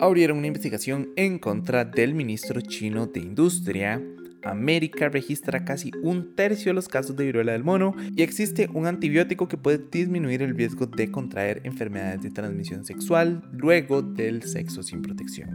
abrieron 0.00 0.38
una 0.38 0.46
investigación 0.46 1.10
en 1.16 1.38
contra 1.38 1.84
del 1.84 2.14
ministro 2.14 2.60
chino 2.60 3.06
de 3.06 3.20
Industria. 3.20 4.02
América 4.44 5.08
registra 5.08 5.64
casi 5.64 5.90
un 6.02 6.34
tercio 6.34 6.70
de 6.70 6.74
los 6.74 6.88
casos 6.88 7.16
de 7.16 7.24
viruela 7.24 7.52
del 7.52 7.64
mono 7.64 7.94
y 8.14 8.22
existe 8.22 8.68
un 8.72 8.86
antibiótico 8.86 9.48
que 9.48 9.56
puede 9.56 9.78
disminuir 9.90 10.42
el 10.42 10.56
riesgo 10.56 10.86
de 10.86 11.10
contraer 11.10 11.60
enfermedades 11.64 12.22
de 12.22 12.30
transmisión 12.30 12.84
sexual 12.84 13.42
luego 13.52 14.02
del 14.02 14.42
sexo 14.44 14.82
sin 14.82 15.02
protección. 15.02 15.50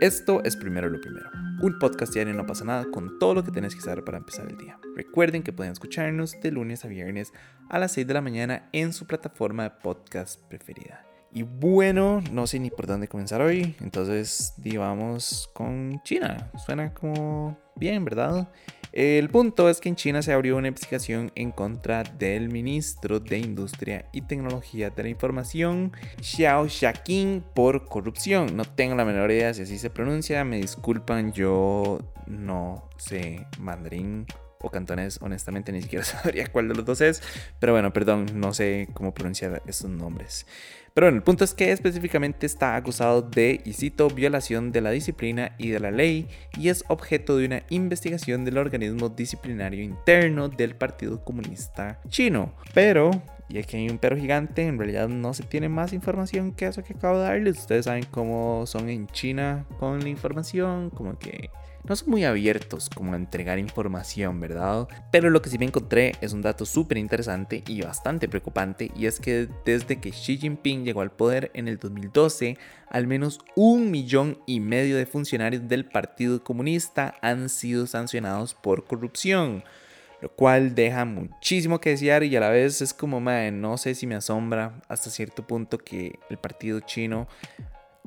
Esto 0.00 0.42
es 0.44 0.56
primero 0.56 0.88
lo 0.88 1.00
primero. 1.00 1.28
Un 1.60 1.78
podcast 1.80 2.14
diario 2.14 2.34
no 2.34 2.46
pasa 2.46 2.64
nada 2.64 2.86
con 2.92 3.18
todo 3.18 3.34
lo 3.34 3.44
que 3.44 3.50
tienes 3.50 3.74
que 3.74 3.80
saber 3.80 4.04
para 4.04 4.18
empezar 4.18 4.46
el 4.48 4.56
día. 4.56 4.78
Recuerden 4.94 5.42
que 5.42 5.52
pueden 5.52 5.72
escucharnos 5.72 6.36
de 6.40 6.52
lunes 6.52 6.84
a 6.84 6.88
viernes 6.88 7.32
a 7.68 7.80
las 7.80 7.92
6 7.92 8.06
de 8.06 8.14
la 8.14 8.20
mañana 8.20 8.68
en 8.72 8.92
su 8.92 9.06
plataforma 9.06 9.64
de 9.64 9.70
podcast 9.70 10.40
preferida. 10.48 11.07
Y 11.32 11.42
bueno, 11.42 12.22
no 12.32 12.46
sé 12.46 12.58
ni 12.58 12.70
por 12.70 12.86
dónde 12.86 13.08
comenzar 13.08 13.40
hoy, 13.42 13.76
entonces 13.80 14.54
digamos 14.56 15.50
con 15.52 16.00
China. 16.02 16.50
Suena 16.64 16.94
como 16.94 17.58
bien, 17.76 18.04
¿verdad? 18.04 18.48
El 18.92 19.28
punto 19.28 19.68
es 19.68 19.80
que 19.80 19.90
en 19.90 19.96
China 19.96 20.22
se 20.22 20.32
abrió 20.32 20.56
una 20.56 20.68
investigación 20.68 21.30
en 21.34 21.52
contra 21.52 22.04
del 22.04 22.48
ministro 22.48 23.20
de 23.20 23.38
Industria 23.38 24.06
y 24.12 24.22
Tecnología 24.22 24.90
de 24.90 25.02
la 25.02 25.08
Información, 25.10 25.92
Xiao 26.20 26.68
Xiaqing, 26.68 27.44
por 27.54 27.84
corrupción. 27.84 28.56
No 28.56 28.64
tengo 28.64 28.96
la 28.96 29.04
menor 29.04 29.30
idea 29.30 29.52
si 29.52 29.62
así 29.62 29.78
se 29.78 29.90
pronuncia, 29.90 30.42
me 30.44 30.56
disculpan, 30.56 31.32
yo 31.32 31.98
no 32.26 32.88
sé 32.96 33.46
mandarín 33.58 34.26
o 34.60 34.70
cantones, 34.70 35.18
honestamente 35.20 35.70
ni 35.70 35.82
siquiera 35.82 36.04
sabría 36.04 36.50
cuál 36.50 36.68
de 36.68 36.74
los 36.74 36.84
dos 36.84 37.00
es, 37.00 37.22
pero 37.60 37.72
bueno, 37.72 37.92
perdón, 37.92 38.26
no 38.34 38.54
sé 38.54 38.88
cómo 38.94 39.12
pronunciar 39.14 39.62
estos 39.66 39.90
nombres. 39.90 40.46
Pero 40.94 41.06
bueno, 41.06 41.18
el 41.18 41.22
punto 41.22 41.44
es 41.44 41.54
que 41.54 41.72
específicamente 41.72 42.46
está 42.46 42.76
acusado 42.76 43.22
de, 43.22 43.60
y 43.64 43.72
violación 44.14 44.72
de 44.72 44.80
la 44.80 44.90
disciplina 44.90 45.52
y 45.58 45.68
de 45.68 45.80
la 45.80 45.90
ley 45.90 46.28
y 46.58 46.68
es 46.68 46.84
objeto 46.88 47.36
de 47.36 47.46
una 47.46 47.62
investigación 47.70 48.44
del 48.44 48.58
organismo 48.58 49.08
disciplinario 49.08 49.82
interno 49.82 50.48
del 50.48 50.74
Partido 50.74 51.24
Comunista 51.24 52.00
Chino. 52.08 52.52
Pero 52.74 53.10
y 53.48 53.58
aquí 53.58 53.78
hay 53.78 53.88
un 53.88 53.98
pero 53.98 54.16
gigante, 54.16 54.66
en 54.66 54.78
realidad 54.78 55.08
no 55.08 55.32
se 55.32 55.42
tiene 55.42 55.70
más 55.70 55.94
información 55.94 56.52
que 56.52 56.66
eso 56.66 56.84
que 56.84 56.92
acabo 56.92 57.18
de 57.18 57.24
darles. 57.24 57.58
Ustedes 57.58 57.86
saben 57.86 58.04
cómo 58.10 58.66
son 58.66 58.90
en 58.90 59.06
China 59.06 59.64
con 59.78 60.00
la 60.00 60.08
información, 60.08 60.90
como 60.90 61.18
que 61.18 61.50
no 61.84 61.96
son 61.96 62.10
muy 62.10 62.24
abiertos 62.24 62.88
como 62.88 63.12
a 63.12 63.16
entregar 63.16 63.58
información, 63.58 64.40
¿verdad? 64.40 64.88
Pero 65.10 65.30
lo 65.30 65.42
que 65.42 65.50
sí 65.50 65.58
me 65.58 65.66
encontré 65.66 66.12
es 66.20 66.32
un 66.32 66.42
dato 66.42 66.66
súper 66.66 66.98
interesante 66.98 67.62
y 67.66 67.82
bastante 67.82 68.28
preocupante 68.28 68.90
y 68.96 69.06
es 69.06 69.20
que 69.20 69.48
desde 69.64 70.00
que 70.00 70.10
Xi 70.10 70.38
Jinping 70.38 70.84
llegó 70.84 71.00
al 71.00 71.10
poder 71.10 71.50
en 71.54 71.68
el 71.68 71.78
2012, 71.78 72.58
al 72.88 73.06
menos 73.06 73.40
un 73.56 73.90
millón 73.90 74.38
y 74.46 74.60
medio 74.60 74.96
de 74.96 75.06
funcionarios 75.06 75.68
del 75.68 75.84
Partido 75.84 76.42
Comunista 76.44 77.14
han 77.22 77.48
sido 77.48 77.86
sancionados 77.86 78.54
por 78.54 78.84
corrupción 78.84 79.64
lo 80.20 80.30
cual 80.30 80.74
deja 80.74 81.04
muchísimo 81.04 81.80
que 81.80 81.90
desear 81.90 82.24
y 82.24 82.34
a 82.36 82.40
la 82.40 82.50
vez 82.50 82.82
es 82.82 82.92
como, 82.92 83.20
no 83.20 83.78
sé 83.78 83.94
si 83.94 84.06
me 84.06 84.16
asombra 84.16 84.80
hasta 84.88 85.10
cierto 85.10 85.46
punto 85.46 85.78
que 85.78 86.18
el 86.28 86.38
partido 86.38 86.80
chino 86.80 87.28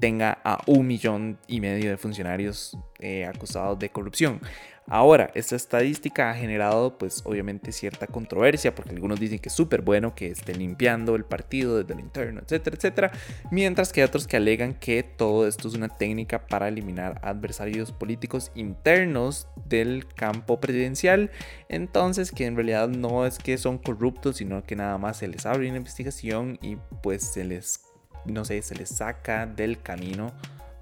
tenga 0.02 0.40
a 0.44 0.62
un 0.66 0.88
millón 0.88 1.38
y 1.48 1.62
medio 1.62 1.92
de 1.92 1.96
funcionarios 1.96 2.76
eh, 3.00 3.26
acusados 3.26 3.80
de 3.80 3.90
corrupción. 3.90 4.42
Ahora, 4.88 5.32
esta 5.36 5.56
estadística 5.56 6.32
ha 6.32 6.34
generado 6.34 6.98
pues 6.98 7.22
obviamente 7.24 7.72
cierta 7.72 8.08
controversia 8.08 8.74
porque 8.74 8.90
algunos 8.90 9.20
dicen 9.20 9.38
que 9.40 9.50
es 9.50 9.56
súper 9.56 9.84
bueno 9.84 10.16
que 10.16 10.28
esté 10.28 10.56
limpiando 10.56 11.16
el 11.16 11.24
partido 11.24 11.78
desde 11.78 11.94
el 11.94 12.00
interno, 12.00 12.42
etcétera, 12.42 12.76
etcétera, 12.76 13.12
mientras 13.52 13.94
que 13.94 14.02
hay 14.02 14.08
otros 14.08 14.28
que 14.28 14.38
alegan 14.38 14.74
que 14.74 15.04
todo 15.04 15.48
esto 15.48 15.68
es 15.68 15.76
una 15.76 15.88
técnica 15.88 16.48
para 16.48 16.68
eliminar 16.68 17.22
adversarios 17.24 17.92
políticos 17.92 18.52
internos 18.56 19.48
del 19.70 20.08
campo 20.08 20.60
presidencial, 20.60 21.30
entonces 21.70 22.32
que 22.32 22.48
en 22.48 22.56
realidad 22.56 22.90
no 22.90 23.26
es 23.26 23.38
que 23.38 23.58
son 23.60 23.78
corruptos, 23.78 24.38
sino 24.38 24.64
que 24.64 24.76
nada 24.76 24.98
más 24.98 25.18
se 25.18 25.28
les 25.28 25.46
abre 25.46 25.70
una 25.70 25.78
investigación 25.78 26.58
y 26.62 26.78
pues 27.02 27.24
se 27.24 27.46
les 27.46 27.91
no 28.26 28.46
sé, 28.46 28.62
se 28.62 28.76
les 28.76 28.90
saca 28.90 29.46
del 29.46 29.82
camino 29.82 30.32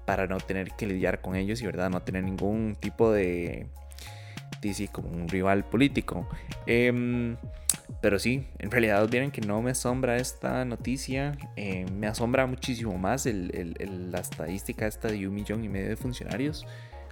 para 0.04 0.26
no 0.26 0.38
tener 0.38 0.72
que 0.72 0.86
lidiar 0.86 1.20
con 1.20 1.36
ellos 1.36 1.62
y 1.62 1.66
verdad 1.66 1.90
no 1.90 2.02
tener 2.02 2.24
ningún 2.24 2.76
tipo 2.78 3.12
de 3.12 3.68
dice 4.60 4.88
como 4.88 5.08
un 5.08 5.28
rival 5.28 5.64
político. 5.64 6.28
Em, 6.66 7.36
pero 8.00 8.18
sí 8.18 8.46
en 8.58 8.70
realidad 8.70 9.08
vieron 9.08 9.30
que 9.30 9.40
no 9.40 9.62
me 9.62 9.70
asombra 9.70 10.16
esta 10.16 10.64
noticia. 10.64 11.32
Em, 11.56 11.86
me 11.98 12.06
asombra 12.06 12.46
muchísimo 12.46 12.98
más 12.98 13.26
la 13.26 14.20
estadística 14.20 14.86
esta 14.86 15.08
de 15.08 15.26
un 15.26 15.34
millón 15.34 15.64
y 15.64 15.68
medio 15.68 15.88
de 15.88 15.96
funcionarios 15.96 16.66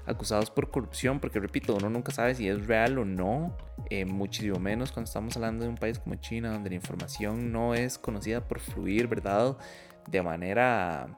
acusados 0.09 0.51
por 0.51 0.71
corrupción, 0.71 1.21
porque 1.21 1.39
repito, 1.39 1.77
uno 1.77 1.91
nunca 1.91 2.13
sabe 2.13 2.35
si 2.35 2.49
es 2.49 2.67
real 2.67 2.99
o 2.99 3.05
no, 3.05 3.55
eh, 3.91 4.05
muchísimo 4.05 4.59
menos 4.59 4.91
cuando 4.91 5.07
estamos 5.07 5.37
hablando 5.37 5.65
de 5.65 5.71
un 5.71 5.77
país 5.77 5.99
como 5.99 6.15
China, 6.17 6.53
donde 6.53 6.71
la 6.71 6.77
información 6.77 7.53
no 7.53 7.75
es 7.75 7.99
conocida 7.99 8.41
por 8.41 8.59
fluir, 8.59 9.07
¿verdad? 9.07 9.57
De 10.11 10.23
manera 10.23 11.09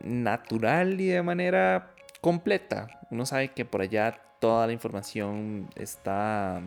natural 0.00 1.00
y 1.00 1.08
de 1.08 1.22
manera 1.22 1.90
completa. 2.20 2.88
Uno 3.10 3.26
sabe 3.26 3.48
que 3.48 3.64
por 3.64 3.80
allá 3.80 4.20
toda 4.40 4.66
la 4.66 4.72
información 4.72 5.68
está, 5.74 6.60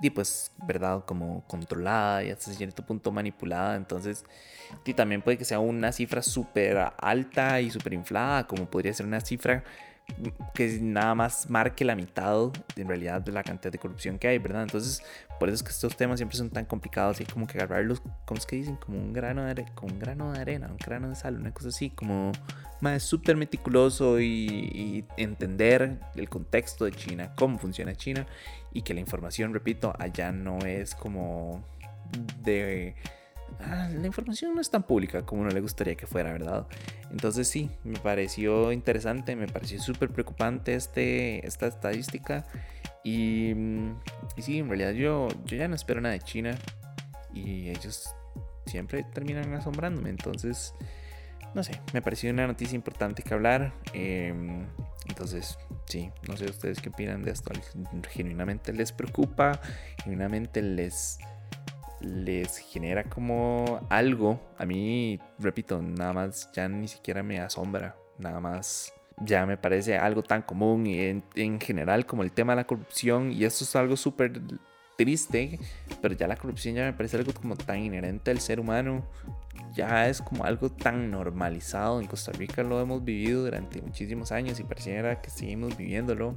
y 0.00 0.10
pues, 0.10 0.52
¿verdad? 0.66 1.04
Como 1.04 1.44
controlada 1.46 2.24
y 2.24 2.30
hasta 2.30 2.52
cierto 2.52 2.84
punto 2.84 3.10
manipulada. 3.12 3.76
Entonces, 3.76 4.24
y 4.84 4.94
también 4.94 5.22
puede 5.22 5.38
que 5.38 5.44
sea 5.44 5.60
una 5.60 5.92
cifra 5.92 6.22
súper 6.22 6.92
alta 6.98 7.60
y 7.60 7.70
súper 7.70 7.94
inflada, 7.94 8.46
como 8.46 8.66
podría 8.66 8.92
ser 8.92 9.06
una 9.06 9.20
cifra 9.20 9.64
que 10.54 10.78
nada 10.80 11.14
más 11.14 11.50
marque 11.50 11.84
la 11.84 11.96
mitad 11.96 12.50
en 12.76 12.88
realidad 12.88 13.20
de 13.20 13.32
la 13.32 13.42
cantidad 13.42 13.72
de 13.72 13.78
corrupción 13.78 14.18
que 14.18 14.28
hay, 14.28 14.38
¿verdad? 14.38 14.62
Entonces, 14.62 15.02
por 15.40 15.48
eso 15.48 15.56
es 15.56 15.62
que 15.62 15.70
estos 15.70 15.96
temas 15.96 16.18
siempre 16.18 16.36
son 16.38 16.50
tan 16.50 16.64
complicados 16.64 17.20
y 17.20 17.24
como 17.24 17.46
que 17.46 17.58
agarrarlos, 17.58 18.00
¿cómo 18.24 18.38
es 18.38 18.46
que 18.46 18.56
dicen? 18.56 18.76
Como 18.76 18.98
un 18.98 19.12
grano 19.12 19.44
de, 19.44 19.50
arena, 19.50 19.74
con 19.74 19.92
un 19.92 19.98
grano 19.98 20.32
de 20.32 20.40
arena, 20.40 20.68
un 20.68 20.76
grano 20.76 21.08
de 21.08 21.14
sal, 21.16 21.36
una 21.36 21.52
cosa 21.52 21.68
así, 21.68 21.90
como 21.90 22.32
más 22.80 23.02
súper 23.02 23.36
meticuloso 23.36 24.20
y, 24.20 24.26
y, 24.26 25.04
entender 25.16 25.98
el 26.14 26.28
contexto 26.28 26.84
de 26.84 26.92
China, 26.92 27.34
cómo 27.36 27.58
funciona 27.58 27.94
China 27.94 28.26
y 28.72 28.82
que 28.82 28.94
la 28.94 29.00
información, 29.00 29.52
repito, 29.52 29.94
allá 29.98 30.32
no 30.32 30.58
es 30.58 30.94
como 30.94 31.64
de 32.42 32.94
Ah, 33.60 33.88
la 33.92 34.06
información 34.06 34.54
no 34.54 34.60
es 34.60 34.70
tan 34.70 34.82
pública 34.82 35.24
como 35.24 35.42
uno 35.42 35.50
le 35.50 35.60
gustaría 35.60 35.94
que 35.94 36.06
fuera, 36.06 36.32
¿verdad? 36.32 36.66
Entonces 37.10 37.48
sí, 37.48 37.70
me 37.84 37.98
pareció 37.98 38.72
interesante, 38.72 39.36
me 39.36 39.46
pareció 39.46 39.80
súper 39.80 40.10
preocupante 40.10 40.74
este, 40.74 41.46
esta 41.46 41.66
estadística. 41.66 42.44
Y, 43.02 43.50
y, 44.36 44.42
sí, 44.42 44.58
en 44.58 44.68
realidad 44.68 44.92
yo, 44.92 45.28
yo 45.44 45.56
ya 45.56 45.68
no 45.68 45.74
espero 45.74 46.00
nada 46.00 46.14
de 46.14 46.20
China 46.20 46.56
y 47.32 47.68
ellos 47.68 48.14
siempre 48.66 49.04
terminan 49.12 49.52
asombrándome. 49.54 50.10
Entonces, 50.10 50.74
no 51.54 51.62
sé, 51.62 51.80
me 51.92 52.02
pareció 52.02 52.30
una 52.30 52.46
noticia 52.46 52.74
importante 52.74 53.22
que 53.22 53.32
hablar. 53.32 53.72
Em, 53.92 54.66
entonces, 55.08 55.56
sí, 55.86 56.10
no 56.28 56.36
sé 56.36 56.46
ustedes 56.46 56.80
qué 56.80 56.88
opinan 56.88 57.22
de 57.22 57.30
esto. 57.30 57.52
Genuinamente 58.10 58.72
les 58.72 58.92
preocupa, 58.92 59.60
genuinamente 60.02 60.62
les 60.62 61.18
les 62.04 62.58
genera 62.58 63.04
como 63.04 63.80
algo. 63.90 64.40
A 64.58 64.66
mí, 64.66 65.18
repito, 65.38 65.80
nada 65.82 66.12
más 66.12 66.50
ya 66.52 66.68
ni 66.68 66.88
siquiera 66.88 67.22
me 67.22 67.40
asombra. 67.40 67.96
Nada 68.18 68.40
más 68.40 68.92
ya 69.20 69.46
me 69.46 69.56
parece 69.56 69.96
algo 69.96 70.22
tan 70.22 70.42
común 70.42 70.86
y 70.86 71.00
en, 71.34 71.60
general 71.60 72.06
como 72.06 72.22
el 72.22 72.32
tema 72.32 72.52
de 72.52 72.56
la 72.56 72.66
corrupción. 72.66 73.32
Y 73.32 73.44
esto 73.44 73.64
es 73.64 73.76
algo 73.76 73.96
súper 73.96 74.40
triste, 74.96 75.58
pero 76.00 76.14
ya 76.14 76.28
la 76.28 76.36
corrupción 76.36 76.76
ya 76.76 76.84
me 76.84 76.92
parece 76.92 77.16
algo 77.16 77.32
como 77.32 77.56
tan 77.56 77.78
inherente 77.78 78.30
al 78.30 78.40
ser 78.40 78.60
humano. 78.60 79.04
Ya 79.74 80.08
es 80.08 80.22
como 80.22 80.44
algo 80.44 80.70
tan 80.70 81.10
normalizado. 81.10 82.00
En 82.00 82.06
Costa 82.06 82.32
Rica 82.32 82.62
lo 82.62 82.80
hemos 82.80 83.04
vivido 83.04 83.44
durante 83.44 83.80
muchísimos 83.82 84.30
años 84.32 84.60
y 84.60 84.64
pareciera 84.64 85.20
que 85.20 85.30
seguimos 85.30 85.76
viviéndolo 85.76 86.36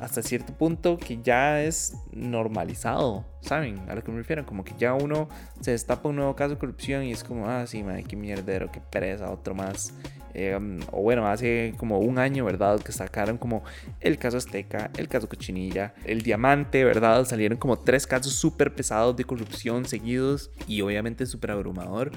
hasta 0.00 0.22
cierto 0.22 0.52
punto 0.54 0.96
que 0.98 1.20
ya 1.22 1.62
es 1.62 1.94
normalizado, 2.12 3.24
¿saben? 3.40 3.78
A 3.88 3.94
lo 3.94 4.02
que 4.02 4.10
me 4.10 4.18
refiero, 4.18 4.46
como 4.46 4.64
que 4.64 4.74
ya 4.78 4.94
uno 4.94 5.28
se 5.60 5.72
destapa 5.72 6.08
un 6.08 6.16
nuevo 6.16 6.34
caso 6.34 6.50
de 6.50 6.58
corrupción 6.58 7.04
y 7.04 7.12
es 7.12 7.22
como, 7.22 7.48
ah, 7.48 7.66
sí, 7.66 7.82
madre, 7.82 8.04
qué 8.04 8.16
mierdero, 8.16 8.70
qué 8.72 8.80
pereza, 8.80 9.30
otro 9.30 9.54
más. 9.54 9.92
Em, 10.32 10.80
o 10.92 11.02
bueno, 11.02 11.26
hace 11.26 11.74
como 11.76 11.98
un 11.98 12.18
año, 12.18 12.44
¿verdad? 12.44 12.80
Que 12.80 12.92
sacaron 12.92 13.36
como 13.36 13.64
el 14.00 14.16
caso 14.18 14.36
Azteca, 14.36 14.90
el 14.96 15.08
caso 15.08 15.28
Cochinilla, 15.28 15.94
el 16.04 16.22
Diamante, 16.22 16.84
¿verdad? 16.84 17.24
Salieron 17.24 17.58
como 17.58 17.78
tres 17.78 18.06
casos 18.06 18.34
súper 18.34 18.74
pesados 18.74 19.16
de 19.16 19.24
corrupción 19.24 19.84
seguidos 19.84 20.50
y 20.66 20.82
obviamente 20.82 21.26
súper 21.26 21.50
abrumador, 21.50 22.12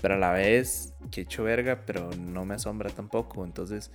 pero 0.00 0.14
a 0.14 0.18
la 0.18 0.32
vez 0.32 0.94
que 1.10 1.22
hecho 1.22 1.44
verga, 1.44 1.84
pero 1.86 2.10
no 2.18 2.44
me 2.44 2.54
asombra 2.54 2.90
tampoco. 2.90 3.44
Entonces, 3.44 3.90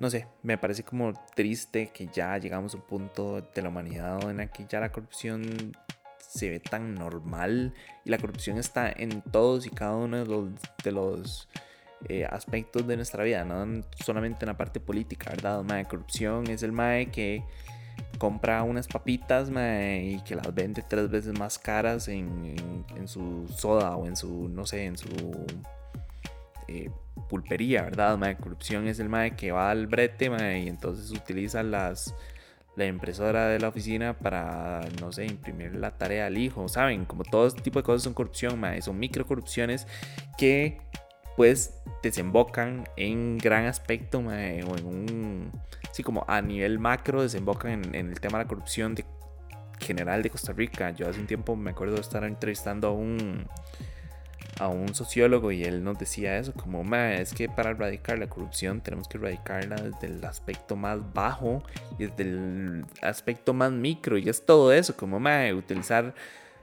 no 0.00 0.10
sé, 0.10 0.26
me 0.42 0.58
parece 0.58 0.82
como 0.82 1.12
triste 1.34 1.90
que 1.92 2.08
ya 2.08 2.38
llegamos 2.38 2.74
a 2.74 2.78
un 2.78 2.82
punto 2.84 3.40
de 3.54 3.62
la 3.62 3.68
humanidad 3.68 4.30
en 4.30 4.40
el 4.40 4.50
que 4.50 4.66
ya 4.66 4.80
la 4.80 4.92
corrupción 4.92 5.72
se 6.18 6.50
ve 6.50 6.60
tan 6.60 6.94
normal 6.94 7.74
y 8.04 8.10
la 8.10 8.18
corrupción 8.18 8.58
está 8.58 8.92
en 8.92 9.22
todos 9.22 9.66
y 9.66 9.70
cada 9.70 9.96
uno 9.96 10.24
de 10.84 10.92
los, 10.92 11.48
eh, 12.08 12.24
aspectos 12.26 12.86
de 12.86 12.96
nuestra 12.96 13.24
vida, 13.24 13.44
no 13.44 13.82
solamente 14.04 14.44
en 14.44 14.48
la 14.48 14.56
parte 14.56 14.78
política, 14.78 15.30
¿verdad? 15.30 15.62
Mae, 15.64 15.84
corrupción 15.86 16.46
es 16.48 16.62
el 16.62 16.70
mae 16.72 17.10
que 17.10 17.42
compra 18.18 18.62
unas 18.62 18.86
papitas 18.86 19.48
y 19.50 20.20
que 20.22 20.36
las 20.36 20.54
vende 20.54 20.84
tres 20.86 21.08
veces 21.10 21.36
más 21.38 21.58
caras 21.58 22.08
en, 22.08 22.84
en, 22.94 23.08
su 23.08 23.46
soda 23.48 23.96
o 23.96 24.06
en 24.06 24.16
su, 24.16 24.48
no 24.48 24.66
sé, 24.66 24.84
en 24.84 24.96
su 24.96 25.08
eh, 26.68 26.90
pulpería, 27.28 27.82
¿verdad? 27.82 28.16
Mae, 28.18 28.36
corrupción 28.36 28.86
es 28.86 29.00
el 29.00 29.08
mae 29.08 29.36
que 29.36 29.52
va 29.52 29.70
al 29.70 29.86
brete 29.86 30.30
mae, 30.30 30.60
y 30.60 30.68
entonces 30.68 31.10
utiliza 31.10 31.62
las 31.62 32.14
la 32.76 32.86
impresora 32.86 33.48
de 33.48 33.58
la 33.58 33.68
oficina 33.68 34.16
para, 34.16 34.80
no 35.00 35.10
sé, 35.10 35.26
imprimir 35.26 35.74
la 35.74 35.98
tarea 35.98 36.26
al 36.26 36.38
hijo, 36.38 36.68
¿saben? 36.68 37.06
Como 37.06 37.24
todo 37.24 37.48
este 37.48 37.60
tipo 37.60 37.80
de 37.80 37.82
cosas 37.82 38.04
son 38.04 38.14
corrupción, 38.14 38.60
mae, 38.60 38.80
son 38.82 38.98
micro 38.98 39.26
corrupciones 39.26 39.86
que 40.38 40.78
pues 41.36 41.80
desembocan 42.02 42.88
en 42.96 43.38
gran 43.38 43.66
aspecto 43.66 44.18
o 44.18 44.32
en 44.32 44.86
un, 44.86 45.52
sí, 45.92 46.02
como 46.02 46.24
a 46.26 46.42
nivel 46.42 46.78
macro 46.78 47.22
desembocan 47.22 47.94
en, 47.94 48.08
el 48.10 48.20
tema 48.20 48.38
de 48.38 48.44
la 48.44 48.48
corrupción 48.48 48.94
de, 48.94 49.04
general 49.78 50.22
de 50.22 50.30
Costa 50.30 50.52
Rica. 50.52 50.90
Yo 50.90 51.08
hace 51.08 51.20
un 51.20 51.26
tiempo 51.26 51.54
me 51.54 51.70
acuerdo 51.70 51.94
de 51.94 52.00
estar 52.00 52.24
entrevistando 52.24 52.88
a 52.88 52.92
un, 52.92 53.46
a 54.58 54.68
un 54.68 54.94
sociólogo 54.94 55.52
y 55.52 55.64
él 55.64 55.84
nos 55.84 55.98
decía 55.98 56.38
eso, 56.38 56.52
como, 56.52 56.82
es 56.96 57.32
que 57.32 57.48
para 57.48 57.70
erradicar 57.70 58.18
la 58.18 58.28
corrupción 58.28 58.80
tenemos 58.80 59.08
que 59.08 59.18
erradicarla 59.18 59.76
desde 59.76 60.06
el 60.06 60.24
aspecto 60.24 60.76
más 60.76 61.12
bajo 61.12 61.62
y 61.98 62.06
desde 62.06 62.22
el 62.24 62.84
aspecto 63.02 63.54
más 63.54 63.72
micro 63.72 64.18
y 64.18 64.28
es 64.28 64.44
todo 64.44 64.72
eso, 64.72 64.96
como, 64.96 65.18
utilizar 65.56 66.14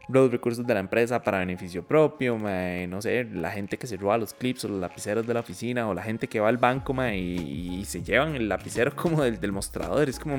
los 0.07 0.31
recursos 0.31 0.65
de 0.65 0.73
la 0.73 0.79
empresa 0.79 1.21
para 1.21 1.39
beneficio 1.39 1.83
propio, 1.83 2.37
no 2.37 3.01
sé, 3.01 3.25
la 3.25 3.51
gente 3.51 3.77
que 3.77 3.87
se 3.87 3.97
roba 3.97 4.17
los 4.17 4.33
clips 4.33 4.65
o 4.65 4.67
los 4.67 4.79
lapiceros 4.79 5.25
de 5.25 5.33
la 5.33 5.39
oficina 5.39 5.87
o 5.87 5.93
la 5.93 6.03
gente 6.03 6.27
que 6.27 6.39
va 6.39 6.49
al 6.49 6.57
banco 6.57 6.95
y, 7.13 7.83
se 7.85 8.01
llevan 8.01 8.35
el 8.35 8.49
lapicero 8.49 8.95
como 8.95 9.23
del, 9.23 9.39
del 9.39 9.51
mostrador, 9.51 10.09
es 10.09 10.19
como, 10.19 10.37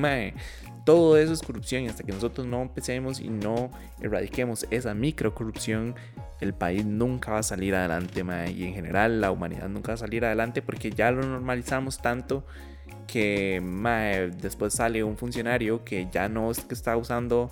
todo 0.85 1.19
eso 1.19 1.33
es 1.33 1.43
corrupción 1.43 1.83
y 1.83 1.89
hasta 1.89 2.05
que 2.05 2.13
nosotros 2.13 2.47
no 2.47 2.63
empecemos 2.63 3.21
y 3.21 3.29
no 3.29 3.71
erradiquemos 4.01 4.67
esa 4.71 4.95
micro 4.95 5.35
corrupción, 5.35 5.97
el 6.41 6.55
país 6.55 6.85
nunca 6.85 7.33
va 7.33 7.39
a 7.39 7.43
salir 7.43 7.75
adelante 7.75 8.25
y 8.55 8.65
en 8.65 8.75
general 8.75 9.21
la 9.21 9.33
humanidad 9.33 9.69
nunca 9.69 9.89
va 9.89 9.95
a 9.95 9.99
salir 9.99 10.25
adelante 10.25 10.63
porque 10.63 10.91
ya 10.91 11.11
lo 11.11 11.23
normalizamos 11.23 11.99
tanto 11.99 12.45
que 13.07 13.63
después 14.41 14.75
sale 14.75 15.03
un 15.05 15.17
funcionario 15.17 15.85
que 15.85 16.09
ya 16.13 16.29
no 16.29 16.51
es 16.51 16.61
que 16.61 16.75
está 16.75 16.97
usando 16.97 17.51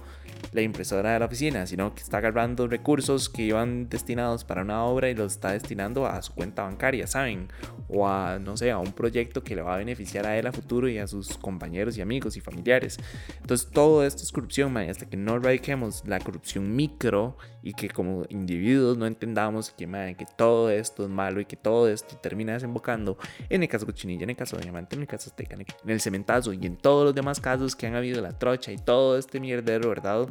la 0.53 0.62
impresora 0.62 1.12
de 1.12 1.19
la 1.19 1.27
oficina, 1.27 1.67
sino 1.67 1.95
que 1.95 2.03
está 2.03 2.19
agarrando 2.19 2.67
recursos 2.69 3.29
que 3.29 3.43
iban 3.43 3.89
destinados 3.89 4.45
para 4.45 4.62
una 4.62 4.85
obra 4.85 5.11
y 5.11 5.15
los 5.15 5.33
está 5.33 5.53
destinando 5.53 6.06
a 6.06 6.21
su 6.23 6.33
cuenta 6.33 6.62
bancaria, 6.62 7.06
¿saben? 7.06 7.49
O 7.89 8.06
a, 8.06 8.39
no 8.39 8.56
sé, 8.56 8.71
a 8.71 8.79
un 8.79 8.93
proyecto 8.93 9.43
que 9.43 9.56
le 9.56 9.62
va 9.62 9.75
a 9.75 9.79
beneficiar 9.79 10.27
a 10.27 10.37
él 10.37 10.47
a 10.47 10.53
futuro 10.53 10.89
y 10.89 10.99
a 10.99 11.06
sus 11.06 11.39
compañeros 11.39 11.97
y 11.97 12.03
amigos 12.03 12.37
y 12.37 12.41
familiares. 12.41 12.99
Entonces 13.41 13.69
todo 13.71 14.05
esto 14.05 14.23
es 14.23 14.33
corrupción, 14.33 14.73
man, 14.73 14.89
hasta 14.89 15.06
que 15.06 15.17
no 15.17 15.37
erradiquemos 15.37 16.06
la 16.06 16.21
corrupción 16.21 16.75
micro 16.75 17.37
y 17.62 17.73
que 17.73 17.89
como 17.89 18.25
individuos 18.29 18.97
no 18.99 19.06
entendamos 19.06 19.71
que, 19.71 19.87
man, 19.87 20.15
que 20.15 20.27
todo 20.37 20.71
esto 20.71 21.05
es 21.05 21.09
malo 21.09 21.41
y 21.41 21.47
que 21.47 21.56
todo 21.56 21.89
esto 21.89 22.17
termina 22.19 22.53
desembocando 22.53 23.17
en 23.49 23.62
el 23.62 23.69
caso 23.69 23.87
Cochinilla, 23.87 24.25
en 24.25 24.31
el 24.31 24.37
caso 24.37 24.56
de 24.56 24.62
Diamante, 24.62 24.97
en 24.97 25.03
el 25.03 25.09
caso 25.09 25.31
En 25.50 25.91
el 25.91 26.00
cementazo 26.00 26.52
y 26.52 26.67
en 26.67 26.76
todos 26.76 27.05
los 27.05 27.14
demás 27.14 27.41
casos 27.41 27.76
que 27.76 27.87
han 27.87 27.94
habido, 27.94 28.20
la 28.23 28.38
trocha 28.38 28.73
y 28.73 28.76
todo 28.76 29.19
este 29.19 29.41
mierdero, 29.41 29.88
¿verdad? 29.88 30.29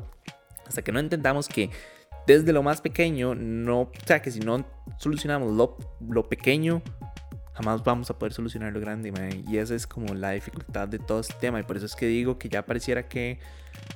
Hasta 0.68 0.82
que 0.82 0.92
no 0.92 1.00
entendamos 1.00 1.48
que 1.48 1.70
desde 2.26 2.54
lo 2.54 2.64
más 2.64 2.82
pequeño, 2.82 3.36
no, 3.36 3.82
o 3.82 3.92
sea, 4.06 4.22
que 4.22 4.32
si 4.32 4.40
no 4.40 4.66
solucionamos 4.98 5.54
lo, 5.54 5.78
lo 6.00 6.28
pequeño, 6.30 6.82
jamás 7.54 7.84
vamos 7.84 8.10
a 8.10 8.18
poder 8.18 8.34
solucionar 8.34 8.74
lo 8.74 8.80
grande, 8.80 9.14
y 9.48 9.58
esa 9.58 9.76
es 9.76 9.86
como 9.86 10.14
la 10.14 10.32
dificultad 10.32 10.88
de 10.88 11.00
todo 11.00 11.20
este 11.20 11.36
tema, 11.40 11.60
y 11.60 11.64
por 11.64 11.78
eso 11.78 11.86
es 11.86 11.96
que 11.96 12.08
digo 12.08 12.38
que 12.38 12.50
ya 12.50 12.66
pareciera 12.66 13.08
que 13.08 13.40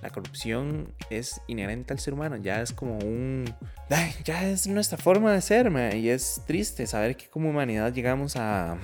la 0.02 0.10
corrupción 0.10 0.94
es 1.10 1.42
inherente 1.48 1.94
al 1.94 2.00
ser 2.00 2.14
humano, 2.14 2.36
ya 2.38 2.62
es 2.62 2.72
como 2.72 2.98
un... 3.00 3.46
ya 4.24 4.48
es 4.48 4.68
nuestra 4.68 4.98
forma 4.98 5.34
de 5.34 5.42
ser, 5.42 5.72
y 5.96 6.10
es 6.10 6.42
triste 6.46 6.86
saber 6.86 7.18
que 7.18 7.30
como 7.30 7.50
humanidad 7.50 7.94
llegamos 7.94 8.36
a 8.36 8.78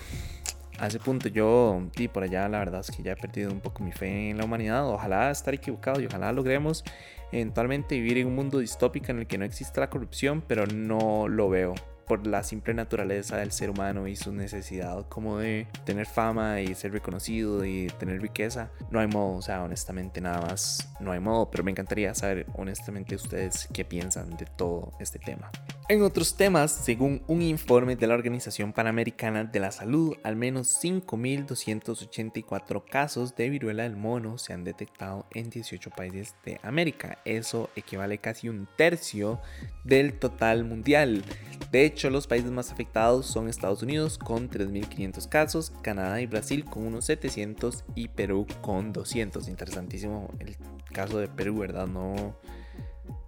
a 0.79 0.87
ese 0.87 0.99
punto 0.99 1.29
yo, 1.29 1.81
y 1.97 2.07
por 2.07 2.23
allá 2.23 2.47
la 2.49 2.59
verdad 2.59 2.81
es 2.81 2.91
que 2.91 3.03
ya 3.03 3.13
he 3.13 3.15
perdido 3.15 3.51
un 3.51 3.61
poco 3.61 3.83
mi 3.83 3.91
fe 3.91 4.29
en 4.29 4.37
la 4.37 4.45
humanidad. 4.45 4.87
Ojalá 4.87 5.31
estar 5.31 5.53
equivocado 5.53 6.01
y 6.01 6.05
ojalá 6.05 6.31
logremos 6.31 6.83
eventualmente 7.31 7.95
vivir 7.95 8.17
en 8.19 8.27
un 8.27 8.35
mundo 8.35 8.59
distópico 8.59 9.11
en 9.11 9.19
el 9.19 9.27
que 9.27 9.37
no 9.37 9.45
exista 9.45 9.81
la 9.81 9.89
corrupción, 9.89 10.43
pero 10.47 10.65
no 10.67 11.27
lo 11.27 11.49
veo 11.49 11.73
por 12.07 12.27
la 12.27 12.43
simple 12.43 12.73
naturaleza 12.73 13.37
del 13.37 13.51
ser 13.51 13.69
humano 13.69 14.07
y 14.07 14.15
su 14.15 14.33
necesidad 14.33 15.07
como 15.07 15.37
de 15.37 15.67
tener 15.85 16.05
fama 16.05 16.61
y 16.61 16.75
ser 16.75 16.91
reconocido 16.91 17.65
y 17.65 17.87
tener 17.97 18.21
riqueza, 18.21 18.71
no 18.91 18.99
hay 18.99 19.07
modo, 19.07 19.37
o 19.37 19.41
sea, 19.41 19.63
honestamente 19.63 20.21
nada 20.21 20.41
más, 20.41 20.89
no 20.99 21.11
hay 21.11 21.19
modo, 21.19 21.49
pero 21.49 21.63
me 21.63 21.71
encantaría 21.71 22.13
saber 22.13 22.45
honestamente 22.55 23.15
ustedes 23.15 23.67
qué 23.73 23.85
piensan 23.85 24.35
de 24.37 24.45
todo 24.45 24.91
este 24.99 25.19
tema. 25.19 25.49
En 25.89 26.01
otros 26.01 26.37
temas, 26.37 26.71
según 26.71 27.23
un 27.27 27.41
informe 27.41 27.97
de 27.97 28.07
la 28.07 28.13
Organización 28.13 28.71
Panamericana 28.71 29.43
de 29.43 29.59
la 29.59 29.69
Salud, 29.69 30.15
al 30.23 30.37
menos 30.37 30.81
5.284 30.81 32.85
casos 32.89 33.35
de 33.35 33.49
viruela 33.49 33.83
del 33.83 33.97
mono 33.97 34.37
se 34.37 34.53
han 34.53 34.63
detectado 34.63 35.25
en 35.31 35.49
18 35.49 35.89
países 35.89 36.35
de 36.45 36.57
América. 36.63 37.17
Eso 37.25 37.69
equivale 37.75 38.19
casi 38.19 38.47
un 38.47 38.65
tercio 38.77 39.41
del 39.83 40.17
total 40.19 40.63
mundial. 40.63 41.21
De 41.69 41.83
hecho, 41.83 42.09
los 42.09 42.27
países 42.27 42.51
más 42.51 42.71
afectados 42.71 43.25
son 43.25 43.49
Estados 43.49 43.83
Unidos 43.83 44.17
con 44.17 44.49
3.500 44.49 45.27
casos, 45.27 45.73
Canadá 45.81 46.21
y 46.21 46.27
Brasil 46.27 46.63
con 46.63 46.87
unos 46.87 47.03
700 47.07 47.83
y 47.93 48.07
Perú 48.07 48.47
con 48.61 48.93
200. 48.93 49.49
Interesantísimo 49.49 50.33
el 50.39 50.55
caso 50.93 51.17
de 51.17 51.27
Perú, 51.27 51.57
¿verdad? 51.57 51.87
No... 51.87 52.37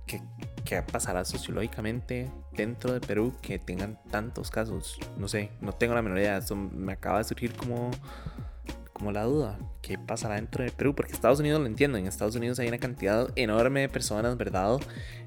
¿Qué, 0.07 0.21
qué 0.65 0.81
pasará 0.81 1.23
sociológicamente 1.23 2.29
dentro 2.51 2.91
de 2.91 2.99
Perú 2.99 3.33
que 3.41 3.59
tengan 3.59 3.99
tantos 4.11 4.51
casos? 4.51 4.99
No 5.17 5.27
sé, 5.27 5.51
no 5.61 5.71
tengo 5.71 5.93
la 5.93 6.01
menor 6.01 6.17
idea. 6.17 6.37
Eso 6.37 6.55
me 6.55 6.93
acaba 6.93 7.19
de 7.19 7.23
surgir 7.23 7.53
como 7.53 7.91
como 8.95 9.11
la 9.11 9.23
duda, 9.23 9.59
¿qué 9.81 9.97
pasará 9.97 10.35
dentro 10.35 10.63
de 10.63 10.71
Perú? 10.71 10.95
Porque 10.95 11.11
Estados 11.11 11.41
Unidos 11.41 11.59
lo 11.59 11.67
entiendo, 11.67 11.97
en 11.97 12.07
Estados 12.07 12.37
Unidos 12.37 12.59
hay 12.59 12.69
una 12.69 12.77
cantidad 12.77 13.27
enorme 13.35 13.81
de 13.81 13.89
personas, 13.89 14.37
¿verdad? 14.37 14.75
O 14.75 14.79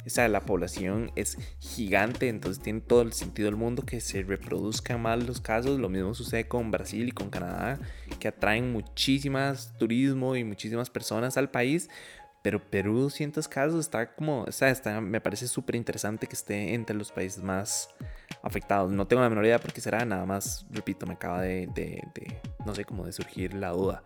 sea, 0.06 0.26
la 0.28 0.40
población 0.40 1.12
es 1.16 1.36
gigante, 1.60 2.30
entonces 2.30 2.62
tiene 2.62 2.80
todo 2.80 3.02
el 3.02 3.12
sentido 3.12 3.44
del 3.44 3.56
mundo 3.56 3.82
que 3.84 4.00
se 4.00 4.22
reproduzcan 4.22 5.02
más 5.02 5.22
los 5.22 5.42
casos. 5.42 5.78
Lo 5.78 5.90
mismo 5.90 6.14
sucede 6.14 6.48
con 6.48 6.70
Brasil 6.70 7.08
y 7.08 7.12
con 7.12 7.28
Canadá, 7.28 7.78
que 8.18 8.28
atraen 8.28 8.72
muchísimas 8.72 9.76
turismo 9.76 10.34
y 10.34 10.44
muchísimas 10.44 10.88
personas 10.88 11.36
al 11.36 11.50
país. 11.50 11.90
Pero 12.42 12.70
Perú, 12.70 13.00
200 13.00 13.48
casos, 13.48 13.80
está 13.80 14.14
como, 14.14 14.42
o 14.42 14.52
sea, 14.52 14.70
está, 14.70 15.00
me 15.00 15.20
parece 15.20 15.48
súper 15.48 15.74
interesante 15.74 16.26
que 16.26 16.34
esté 16.34 16.74
entre 16.74 16.96
los 16.96 17.10
países 17.10 17.42
más 17.42 17.88
afectados. 18.42 18.92
No 18.92 19.06
tengo 19.06 19.22
la 19.22 19.28
menor 19.28 19.44
idea 19.44 19.58
por 19.58 19.72
qué 19.72 19.80
será, 19.80 20.04
nada 20.04 20.24
más, 20.24 20.66
repito, 20.70 21.06
me 21.06 21.14
acaba 21.14 21.42
de, 21.42 21.68
de, 21.74 22.02
no 22.64 22.74
sé, 22.74 22.84
como 22.84 23.04
de 23.04 23.12
surgir 23.12 23.54
la 23.54 23.70
duda. 23.70 24.02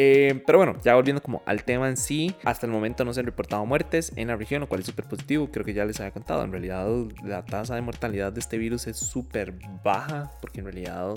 Eh, 0.00 0.44
pero 0.46 0.58
bueno, 0.58 0.76
ya 0.84 0.94
volviendo 0.94 1.20
como 1.20 1.42
al 1.44 1.64
tema 1.64 1.88
en 1.88 1.96
sí, 1.96 2.32
hasta 2.44 2.66
el 2.66 2.72
momento 2.72 3.04
no 3.04 3.12
se 3.12 3.18
han 3.18 3.26
reportado 3.26 3.66
muertes 3.66 4.12
en 4.14 4.28
la 4.28 4.36
región, 4.36 4.60
lo 4.60 4.68
cual 4.68 4.82
es 4.82 4.86
súper 4.86 5.06
positivo, 5.06 5.50
creo 5.50 5.64
que 5.64 5.74
ya 5.74 5.84
les 5.84 5.98
había 5.98 6.12
contado, 6.12 6.44
en 6.44 6.52
realidad 6.52 6.86
la 7.24 7.44
tasa 7.44 7.74
de 7.74 7.80
mortalidad 7.80 8.32
de 8.32 8.38
este 8.38 8.58
virus 8.58 8.86
es 8.86 8.96
súper 8.96 9.54
baja, 9.82 10.30
porque 10.40 10.60
en 10.60 10.66
realidad 10.66 11.16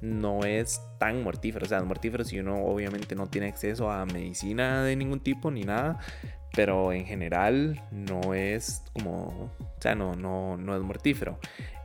no 0.00 0.46
es 0.46 0.80
tan 0.98 1.22
mortífero, 1.22 1.66
o 1.66 1.68
sea, 1.68 1.76
es 1.76 1.84
mortífero 1.84 2.24
si 2.24 2.40
uno 2.40 2.64
obviamente 2.64 3.14
no 3.14 3.26
tiene 3.26 3.48
acceso 3.48 3.90
a 3.90 4.06
medicina 4.06 4.82
de 4.82 4.96
ningún 4.96 5.20
tipo 5.20 5.50
ni 5.50 5.64
nada, 5.64 5.98
pero 6.54 6.94
en 6.94 7.04
general 7.04 7.82
no 7.90 8.32
es 8.32 8.82
como, 8.94 9.52
o 9.60 9.76
sea, 9.78 9.94
no, 9.94 10.14
no, 10.14 10.56
no 10.56 10.74
es 10.74 10.80
mortífero. 10.80 11.38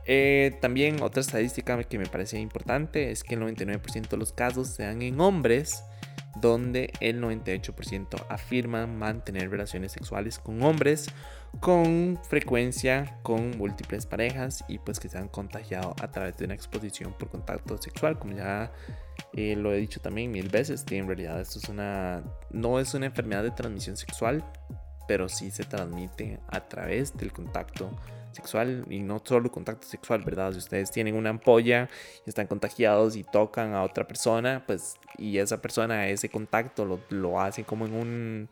Eh, 0.06 0.56
también 0.62 1.02
otra 1.02 1.20
estadística 1.20 1.82
que 1.84 1.98
me 1.98 2.06
parece 2.06 2.40
importante 2.40 3.10
es 3.10 3.22
que 3.22 3.34
el 3.34 3.42
99% 3.42 4.08
de 4.08 4.16
los 4.16 4.32
casos 4.32 4.68
se 4.68 4.84
dan 4.84 5.02
en 5.02 5.20
hombres, 5.20 5.84
donde 6.40 6.92
el 7.00 7.20
98% 7.20 8.26
afirman 8.28 8.98
mantener 8.98 9.50
relaciones 9.50 9.92
sexuales 9.92 10.38
con 10.38 10.62
hombres 10.62 11.08
con 11.60 12.18
frecuencia 12.28 13.18
con 13.22 13.56
múltiples 13.58 14.06
parejas 14.06 14.64
y 14.68 14.78
pues 14.78 15.00
que 15.00 15.08
se 15.08 15.18
han 15.18 15.28
contagiado 15.28 15.94
a 16.00 16.10
través 16.10 16.36
de 16.36 16.44
una 16.44 16.54
exposición 16.54 17.14
por 17.18 17.30
contacto 17.30 17.78
sexual, 17.78 18.18
como 18.18 18.34
ya 18.34 18.70
eh, 19.32 19.56
lo 19.56 19.72
he 19.72 19.78
dicho 19.78 20.00
también 20.00 20.30
mil 20.30 20.48
veces, 20.48 20.84
que 20.84 20.98
en 20.98 21.06
realidad 21.06 21.40
esto 21.40 21.58
es 21.58 21.68
una, 21.68 22.22
no 22.50 22.78
es 22.78 22.94
una 22.94 23.06
enfermedad 23.06 23.42
de 23.42 23.50
transmisión 23.50 23.96
sexual, 23.96 24.44
pero 25.08 25.28
sí 25.28 25.50
se 25.50 25.64
transmite 25.64 26.38
a 26.46 26.60
través 26.68 27.16
del 27.16 27.32
contacto 27.32 27.90
sexual 28.30 28.84
y 28.88 29.00
no 29.00 29.20
solo 29.24 29.50
contacto 29.50 29.86
sexual, 29.86 30.22
¿verdad? 30.22 30.52
Si 30.52 30.58
ustedes 30.58 30.92
tienen 30.92 31.16
una 31.16 31.30
ampolla 31.30 31.88
y 32.24 32.28
están 32.28 32.46
contagiados 32.46 33.16
y 33.16 33.24
tocan 33.24 33.74
a 33.74 33.82
otra 33.82 34.06
persona, 34.06 34.62
pues 34.66 34.96
y 35.16 35.38
esa 35.38 35.60
persona 35.60 36.08
ese 36.08 36.28
contacto 36.28 36.84
lo, 36.84 37.00
lo 37.08 37.40
hace 37.40 37.64
como 37.64 37.86
en 37.86 37.94
un, 37.94 38.48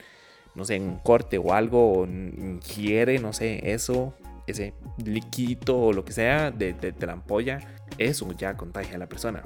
no 0.55 0.65
sé, 0.65 0.77
en 0.77 0.85
un 0.85 0.99
corte 0.99 1.39
o 1.39 1.53
algo, 1.53 2.01
o 2.01 2.07
ingiere, 2.07 3.19
no 3.21 3.33
sé, 3.33 3.61
eso 3.73 4.15
ese 4.47 4.73
liquito 5.05 5.79
o 5.79 5.93
lo 5.93 6.05
que 6.05 6.13
sea 6.13 6.51
de, 6.51 6.73
de, 6.73 6.93
de 6.93 7.07
la 7.07 7.15
ampolla, 7.15 7.61
eso 7.99 8.33
ya 8.33 8.57
contagia 8.57 8.95
a 8.95 8.99
la 8.99 9.09
persona. 9.09 9.43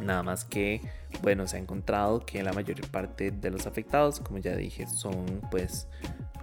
Nada 0.00 0.22
más 0.22 0.44
que, 0.44 0.80
bueno, 1.22 1.46
se 1.46 1.56
ha 1.56 1.60
encontrado 1.60 2.24
que 2.24 2.42
la 2.42 2.52
mayor 2.52 2.80
parte 2.88 3.30
de 3.30 3.50
los 3.50 3.66
afectados, 3.66 4.20
como 4.20 4.38
ya 4.38 4.56
dije, 4.56 4.86
son 4.86 5.42
pues 5.50 5.86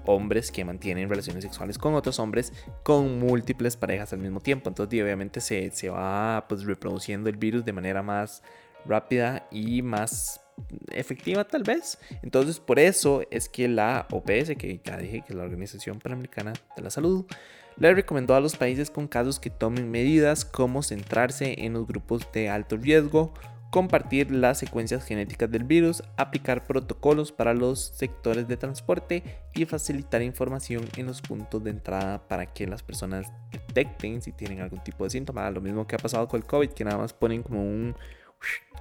hombres 0.09 0.51
que 0.51 0.65
mantienen 0.65 1.07
relaciones 1.07 1.43
sexuales 1.43 1.77
con 1.77 1.93
otros 1.93 2.19
hombres 2.19 2.51
con 2.83 3.19
múltiples 3.19 3.77
parejas 3.77 4.11
al 4.13 4.19
mismo 4.19 4.39
tiempo. 4.39 4.69
Entonces, 4.69 5.01
obviamente 5.01 5.39
se, 5.39 5.71
se 5.71 5.89
va 5.89 6.45
pues 6.49 6.63
reproduciendo 6.63 7.29
el 7.29 7.37
virus 7.37 7.63
de 7.63 7.73
manera 7.73 8.01
más 8.01 8.41
rápida 8.85 9.47
y 9.51 9.81
más 9.81 10.41
efectiva 10.91 11.45
tal 11.45 11.63
vez. 11.63 11.99
Entonces, 12.23 12.59
por 12.59 12.79
eso 12.79 13.21
es 13.29 13.47
que 13.49 13.67
la 13.67 14.07
OPS, 14.11 14.55
que 14.57 14.81
ya 14.83 14.97
dije 14.97 15.21
que 15.21 15.33
es 15.33 15.35
la 15.35 15.43
Organización 15.43 15.99
Panamericana 15.99 16.53
de 16.75 16.81
la 16.81 16.89
Salud, 16.89 17.25
le 17.77 17.93
recomendó 17.93 18.35
a 18.35 18.41
los 18.41 18.57
países 18.57 18.89
con 18.89 19.07
casos 19.07 19.39
que 19.39 19.49
tomen 19.49 19.89
medidas 19.89 20.43
como 20.43 20.83
centrarse 20.83 21.55
en 21.59 21.73
los 21.73 21.87
grupos 21.87 22.29
de 22.33 22.49
alto 22.49 22.77
riesgo, 22.77 23.33
compartir 23.69 24.31
las 24.31 24.57
secuencias 24.57 25.03
genéticas 25.03 25.49
del 25.51 25.63
virus, 25.63 26.03
aplicar 26.17 26.63
protocolos 26.63 27.31
para 27.31 27.53
los 27.53 27.79
sectores 27.79 28.47
de 28.47 28.57
transporte 28.57 29.23
y 29.53 29.65
facilitar 29.65 30.21
información 30.21 30.85
en 30.97 31.05
los 31.05 31.21
puntos 31.21 31.63
de 31.63 31.71
entrada 31.71 32.27
para 32.27 32.47
que 32.47 32.65
las 32.67 32.81
personas 32.81 33.31
detecten 33.51 34.21
si 34.21 34.31
tienen 34.31 34.61
algún 34.61 34.83
tipo 34.83 35.03
de 35.03 35.11
síntoma. 35.11 35.49
Lo 35.51 35.61
mismo 35.61 35.85
que 35.85 35.95
ha 35.95 35.99
pasado 35.99 36.27
con 36.27 36.39
el 36.39 36.47
COVID, 36.47 36.69
que 36.69 36.83
nada 36.83 36.97
más 36.97 37.13
ponen 37.13 37.43
como 37.43 37.61
un 37.61 37.95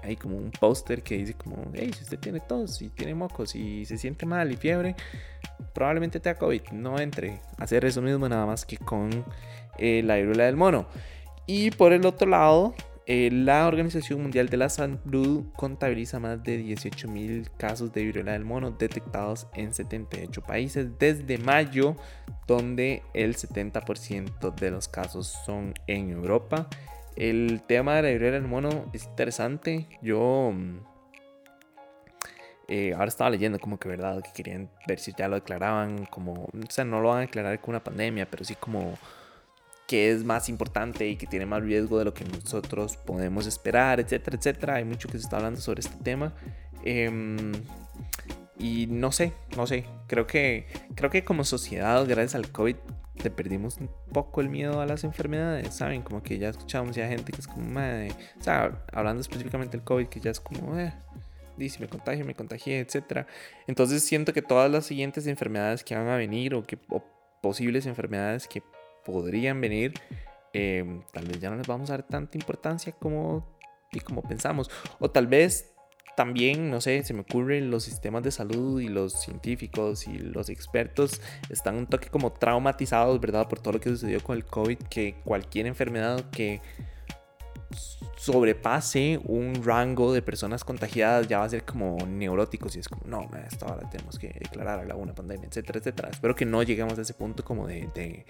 hay 0.03 0.17
como 0.17 0.37
un 0.37 0.51
póster 0.53 1.03
que 1.03 1.19
dice 1.19 1.35
como, 1.35 1.57
hey, 1.75 1.91
si 1.95 2.05
usted 2.05 2.19
tiene 2.19 2.41
tos, 2.41 2.77
si 2.77 2.89
tiene 2.91 3.15
mocos, 3.15 3.55
y 3.57 3.85
se 3.85 3.99
siente 3.99 4.27
mal 4.27 4.53
y 4.53 4.57
fiebre, 4.57 4.95
probablemente 5.75 6.21
tenga 6.21 6.39
COVID. 6.39 6.69
No 6.73 7.01
entre. 7.01 7.41
Hacer 7.59 7.85
eso 7.85 8.01
mismo 8.01 8.29
nada 8.29 8.47
más 8.47 8.65
que 8.65 8.77
con 8.77 9.25
eh, 9.77 10.03
la 10.05 10.17
viruela 10.17 10.45
del 10.45 10.57
mono. 10.57 10.87
Y 11.47 11.71
por 11.73 11.93
el 11.93 12.05
otro 12.07 12.29
lado, 12.29 12.75
eh, 13.11 13.31
la 13.33 13.67
Organización 13.67 14.21
Mundial 14.21 14.51
de 14.51 14.59
la 14.59 14.69
Salud 14.69 15.47
contabiliza 15.57 16.21
más 16.21 16.43
de 16.43 16.61
18.000 16.63 17.49
casos 17.57 17.91
de 17.91 18.05
viruela 18.05 18.33
del 18.33 18.45
mono 18.45 18.73
detectados 18.73 19.47
en 19.55 19.73
78 19.73 20.43
países 20.43 20.99
desde 20.99 21.39
mayo, 21.39 21.97
donde 22.47 23.03
el 23.15 23.35
70% 23.35 24.55
de 24.55 24.71
los 24.71 24.89
casos 24.89 25.27
son 25.47 25.73
en 25.87 26.11
Europa. 26.11 26.69
El 27.17 27.63
tema 27.67 27.97
de 27.97 28.03
la 28.03 28.09
viruela 28.11 28.35
del 28.35 28.47
mono 28.47 28.91
es 28.93 29.05
interesante. 29.07 29.87
Yo 30.03 30.53
mm, 30.53 30.77
eh, 32.69 32.93
ahora 32.93 33.09
estaba 33.09 33.31
leyendo 33.31 33.59
como 33.59 33.79
que 33.79 33.89
verdad 33.89 34.23
que 34.23 34.33
querían 34.35 34.69
ver 34.87 34.99
si 34.99 35.15
ya 35.17 35.29
lo 35.29 35.37
declaraban 35.37 36.05
como, 36.05 36.35
o 36.35 36.51
sea, 36.69 36.85
no 36.85 37.01
lo 37.01 37.09
van 37.09 37.17
a 37.17 37.21
declarar 37.23 37.59
como 37.59 37.71
una 37.71 37.83
pandemia, 37.83 38.29
pero 38.31 38.45
sí 38.45 38.55
como 38.55 38.99
que 39.89 40.13
es 40.13 40.23
más 40.23 40.51
importante 40.51 41.09
y 41.09 41.17
que 41.17 41.27
tiene 41.27 41.47
más 41.47 41.63
riesgo 41.63 41.99
de 41.99 42.05
lo 42.05 42.13
que 42.13 42.23
nosotros 42.23 42.99
podemos 42.99 43.47
esperar, 43.47 43.99
etcétera, 43.99 44.37
etcétera. 44.37 44.75
Hay 44.75 44.85
mucho 44.85 45.09
que 45.09 45.17
se 45.19 45.25
está 45.25 45.39
hablando 45.39 45.63
sobre 45.63 45.81
este 45.81 45.97
tema. 46.05 46.35
Em, 46.85 47.53
y 48.59 48.87
no 48.87 49.13
sé, 49.13 49.33
no 49.57 49.67
sé. 49.67 49.87
Creo 50.07 50.27
que, 50.27 50.67
creo 50.95 51.09
que 51.09 51.25
como 51.25 51.43
sociedad, 51.43 52.07
gracias 52.07 52.35
al 52.35 52.53
COVID, 52.53 52.77
le 53.25 53.31
perdimos 53.31 53.79
un 53.79 53.89
poco 54.13 54.43
el 54.43 54.51
miedo 54.51 54.83
a 54.83 54.87
las 54.87 55.05
enfermedades, 55.05 55.75
¿saben? 55.75 56.03
Como 56.03 56.23
que 56.23 56.39
ya 56.39 56.51
escuchamos 56.51 56.95
ya 56.95 57.09
gente 57.09 57.33
que 57.33 57.41
es 57.41 57.47
como, 57.47 57.67
madre, 57.67 58.13
o 58.39 58.43
sea, 58.43 58.85
hablando 58.93 59.23
específicamente 59.23 59.79
del 59.79 59.87
COVID, 59.87 60.09
que 60.09 60.21
ya 60.21 60.31
es 60.31 60.39
como, 60.39 60.79
eh, 60.79 60.93
si 61.59 61.81
me 61.81 61.89
contagio, 61.89 62.27
me 62.27 62.35
contagié, 62.35 62.81
etcétera. 62.81 63.27
Entonces 63.67 64.05
siento 64.05 64.35
que 64.35 64.43
todas 64.43 64.71
las 64.71 64.85
siguientes 64.85 65.27
enfermedades 65.27 65.83
que 65.83 65.95
van 65.95 66.09
a 66.09 66.17
venir 66.17 66.55
o, 66.55 66.63
que, 66.63 66.79
o 66.91 67.03
posibles 67.41 67.87
enfermedades 67.87 68.47
que 68.47 68.63
podrían 69.09 69.61
venir, 69.61 69.95
em, 70.53 71.03
tal 71.13 71.27
vez 71.27 71.41
ya 71.41 71.51
no 71.51 71.57
les 71.57 71.67
vamos 71.67 71.89
a 71.91 71.95
dar 71.95 72.03
tanta 72.03 72.37
importancia 72.37 72.93
como, 72.93 73.47
y 73.91 74.01
como 74.01 74.23
pensamos. 74.23 74.71
O 74.99 75.11
tal 75.11 75.27
vez 75.27 75.73
también, 76.15 76.71
no 76.71 76.81
sé, 76.81 77.03
se 77.05 77.15
me 77.15 77.21
ocurren 77.21 77.71
los 77.71 77.85
sistemas 77.85 78.23
de 78.23 78.31
salud 78.31 78.81
y 78.81 78.89
los 78.89 79.13
científicos 79.13 80.07
y 80.09 80.19
los 80.19 80.49
expertos 80.51 81.21
están 81.49 81.77
un 81.77 81.87
toque 81.87 82.09
como 82.09 82.33
traumatizados, 82.33 83.21
¿verdad? 83.21 83.49
Por 83.49 83.61
todo 83.61 83.75
lo 83.75 83.81
que 83.81 83.89
sucedió 83.91 84.23
con 84.23 84.37
el 84.37 84.45
COVID, 84.45 84.79
que 84.91 85.15
cualquier 85.25 85.67
enfermedad 85.67 86.29
que 86.31 86.61
sobrepase 88.17 89.21
un 89.25 89.63
rango 89.65 90.13
de 90.13 90.23
personas 90.23 90.65
contagiadas 90.65 91.29
ya 91.29 91.39
va 91.39 91.45
a 91.45 91.49
ser 91.49 91.65
como 91.65 91.99
neuróticos 92.07 92.75
y 92.77 92.81
es 92.81 92.89
como, 92.89 93.03
no, 93.07 93.31
esta 93.47 93.67
ahora 93.67 93.89
tenemos 93.89 94.19
que 94.19 94.29
declarar 94.29 94.93
una 94.97 95.15
pandemia, 95.15 95.49
etcétera, 95.49 95.79
etcétera. 95.79 96.09
Espero 96.11 96.35
que 96.35 96.45
no 96.45 96.63
lleguemos 96.63 96.99
a 96.99 97.03
ese 97.03 97.15
punto 97.15 97.45
como 97.45 97.67
de, 97.67 98.27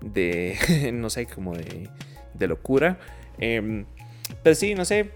no 0.92 1.10
sé, 1.10 1.26
como 1.26 1.54
de, 1.54 1.88
de 2.34 2.46
locura. 2.46 2.98
Em, 3.38 3.86
pero 4.42 4.54
sí, 4.54 4.74
no 4.74 4.84
sé, 4.84 5.12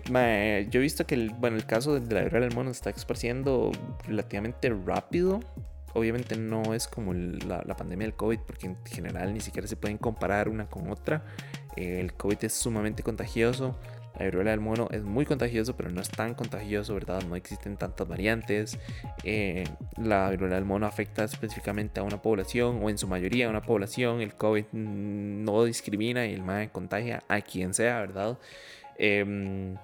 yo 0.70 0.80
he 0.80 0.82
visto 0.82 1.06
que 1.06 1.14
el, 1.14 1.30
bueno, 1.30 1.56
el 1.56 1.66
caso 1.66 1.98
de 1.98 2.14
la 2.14 2.22
viruela 2.22 2.46
del 2.46 2.54
mono 2.54 2.70
está 2.70 2.90
esparciendo 2.90 3.72
relativamente 4.06 4.70
rápido. 4.70 5.40
Obviamente 5.94 6.36
no 6.36 6.74
es 6.74 6.86
como 6.86 7.12
la, 7.12 7.62
pandemia 7.76 8.06
del 8.06 8.14
COVID, 8.14 8.38
porque 8.46 8.66
en 8.66 8.76
general 8.84 9.34
ni 9.34 9.40
siquiera 9.40 9.66
se 9.66 9.76
pueden 9.76 9.98
comparar 9.98 10.48
una 10.48 10.66
con 10.66 10.90
otra. 10.90 11.24
El 11.76 12.12
COVID 12.12 12.44
es 12.44 12.52
sumamente 12.52 13.02
contagioso. 13.02 13.76
La 14.18 14.24
viruela 14.24 14.50
del 14.50 14.60
mono 14.60 14.88
es 14.90 15.02
muy 15.02 15.24
contagioso, 15.24 15.76
pero 15.76 15.90
no 15.90 16.00
es 16.00 16.10
tan 16.10 16.34
contagioso, 16.34 16.94
¿verdad? 16.94 17.22
No 17.22 17.36
existen 17.36 17.76
tantas 17.76 18.06
variantes. 18.06 18.78
Eh, 19.24 19.64
la 19.96 20.30
viruela 20.30 20.56
del 20.56 20.64
mono 20.64 20.86
afecta 20.86 21.24
específicamente 21.24 22.00
a 22.00 22.02
una 22.02 22.20
población, 22.20 22.80
o 22.82 22.90
en 22.90 22.98
su 22.98 23.06
mayoría 23.06 23.46
a 23.46 23.50
una 23.50 23.62
población. 23.62 24.20
El 24.20 24.34
COVID 24.34 24.66
no 24.72 25.64
discrimina 25.64 26.26
y 26.26 26.34
el 26.34 26.42
MAE 26.42 26.70
contagia 26.70 27.22
a 27.28 27.40
quien 27.40 27.72
sea, 27.72 28.00
¿verdad? 28.00 28.38
Em, 28.98 29.76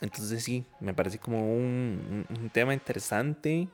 entonces 0.00 0.42
sí, 0.42 0.64
me 0.80 0.94
parece 0.94 1.18
como 1.18 1.52
un, 1.54 2.26
un 2.28 2.50
tema 2.50 2.72
interesante 2.72 3.68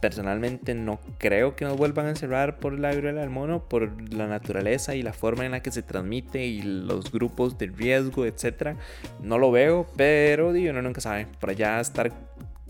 personalmente 0.00 0.74
no 0.74 1.00
creo 1.18 1.56
que 1.56 1.64
nos 1.64 1.76
vuelvan 1.76 2.06
a 2.06 2.10
encerrar 2.10 2.58
por 2.58 2.78
la 2.78 2.90
viruela 2.92 3.20
del 3.20 3.30
mono, 3.30 3.68
por 3.68 4.12
la 4.12 4.26
naturaleza 4.26 4.94
y 4.94 5.02
la 5.02 5.12
forma 5.12 5.44
en 5.44 5.52
la 5.52 5.62
que 5.62 5.70
se 5.70 5.82
transmite 5.82 6.44
y 6.46 6.62
los 6.62 7.10
grupos 7.10 7.58
de 7.58 7.66
riesgo, 7.66 8.24
etc. 8.26 8.76
No 9.22 9.38
lo 9.38 9.50
veo, 9.50 9.86
pero 9.96 10.52
digo, 10.52 10.70
uno 10.70 10.82
nunca 10.82 11.00
sabe. 11.00 11.26
Por 11.38 11.50
allá 11.50 11.80
estar, 11.80 12.12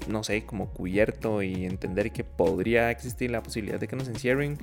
no 0.08 0.24
sé, 0.24 0.44
como 0.44 0.70
cubierto 0.70 1.42
y 1.42 1.64
entender 1.64 2.12
que 2.12 2.24
podría 2.24 2.90
existir 2.90 3.30
la 3.30 3.42
posibilidad 3.42 3.78
de 3.78 3.88
que 3.88 3.96
nos 3.96 4.08
encierren. 4.08 4.58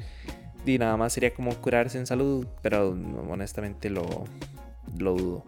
Y 0.66 0.78
nada 0.78 0.98
más 0.98 1.14
sería 1.14 1.34
como 1.34 1.54
curarse 1.56 1.98
en 1.98 2.06
salud, 2.06 2.46
pero 2.62 2.90
honestamente 3.30 3.90
lo, 3.90 4.26
lo 4.98 5.16
dudo. 5.16 5.46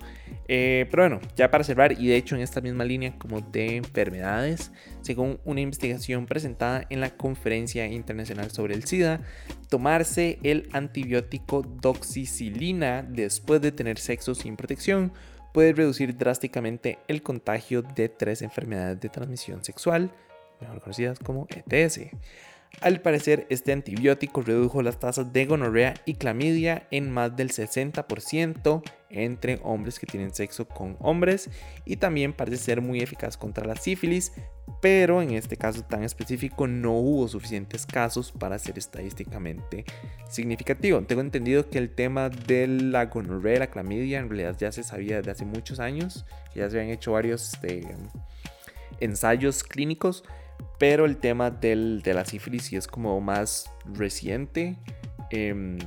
Eh, 0.47 0.87
pero 0.89 1.03
bueno, 1.03 1.19
ya 1.35 1.51
para 1.51 1.63
cerrar, 1.63 1.91
y 1.93 2.07
de 2.07 2.15
hecho 2.15 2.35
en 2.35 2.41
esta 2.41 2.61
misma 2.61 2.83
línea 2.83 3.17
como 3.17 3.41
de 3.41 3.75
enfermedades, 3.75 4.71
según 5.01 5.39
una 5.45 5.61
investigación 5.61 6.25
presentada 6.25 6.85
en 6.89 7.01
la 7.01 7.11
Conferencia 7.11 7.85
Internacional 7.85 8.51
sobre 8.51 8.73
el 8.73 8.83
SIDA, 8.85 9.21
tomarse 9.69 10.39
el 10.43 10.67
antibiótico 10.73 11.61
doxicilina 11.61 13.03
después 13.03 13.61
de 13.61 13.71
tener 13.71 13.99
sexo 13.99 14.33
sin 14.33 14.55
protección 14.55 15.11
puede 15.53 15.73
reducir 15.73 16.15
drásticamente 16.17 16.99
el 17.07 17.21
contagio 17.21 17.81
de 17.81 18.09
tres 18.09 18.41
enfermedades 18.41 18.99
de 18.99 19.09
transmisión 19.09 19.63
sexual, 19.63 20.11
mejor 20.61 20.81
conocidas 20.81 21.19
como 21.19 21.47
ETS. 21.49 22.01
Al 22.81 23.01
parecer, 23.01 23.45
este 23.49 23.73
antibiótico 23.73 24.41
redujo 24.41 24.81
las 24.81 24.99
tasas 24.99 25.33
de 25.33 25.45
gonorrea 25.45 25.95
y 26.05 26.13
clamidia 26.13 26.87
en 26.91 27.11
más 27.11 27.35
del 27.35 27.49
60% 27.49 28.81
entre 29.09 29.59
hombres 29.63 29.99
que 29.99 30.05
tienen 30.05 30.33
sexo 30.33 30.65
con 30.65 30.95
hombres 30.99 31.49
y 31.83 31.97
también 31.97 32.31
parece 32.31 32.57
ser 32.57 32.81
muy 32.81 33.01
eficaz 33.01 33.35
contra 33.35 33.65
la 33.65 33.75
sífilis, 33.75 34.31
pero 34.81 35.21
en 35.21 35.31
este 35.31 35.57
caso 35.57 35.83
tan 35.83 36.03
específico 36.03 36.67
no 36.67 36.93
hubo 36.93 37.27
suficientes 37.27 37.85
casos 37.85 38.31
para 38.31 38.57
ser 38.59 38.77
estadísticamente 38.77 39.83
significativo. 40.29 41.01
Tengo 41.01 41.21
entendido 41.21 41.69
que 41.69 41.79
el 41.79 41.89
tema 41.89 42.29
de 42.29 42.67
la 42.67 43.07
gonorrea 43.07 43.55
y 43.55 43.59
la 43.59 43.71
clamidia 43.71 44.19
en 44.19 44.29
realidad 44.29 44.55
ya 44.57 44.71
se 44.71 44.83
sabía 44.83 45.17
desde 45.17 45.31
hace 45.31 45.45
muchos 45.45 45.81
años, 45.81 46.25
ya 46.55 46.69
se 46.69 46.79
habían 46.79 46.93
hecho 46.93 47.11
varios 47.11 47.55
este, 47.55 47.85
ensayos 49.01 49.63
clínicos 49.63 50.23
pero 50.79 51.05
el 51.05 51.17
tema 51.17 51.51
del, 51.51 52.01
de 52.01 52.13
la 52.13 52.25
sífilis 52.25 52.63
sí 52.63 52.77
es 52.77 52.87
como 52.87 53.19
más 53.21 53.69
reciente. 53.93 54.77
Em, 55.29 55.77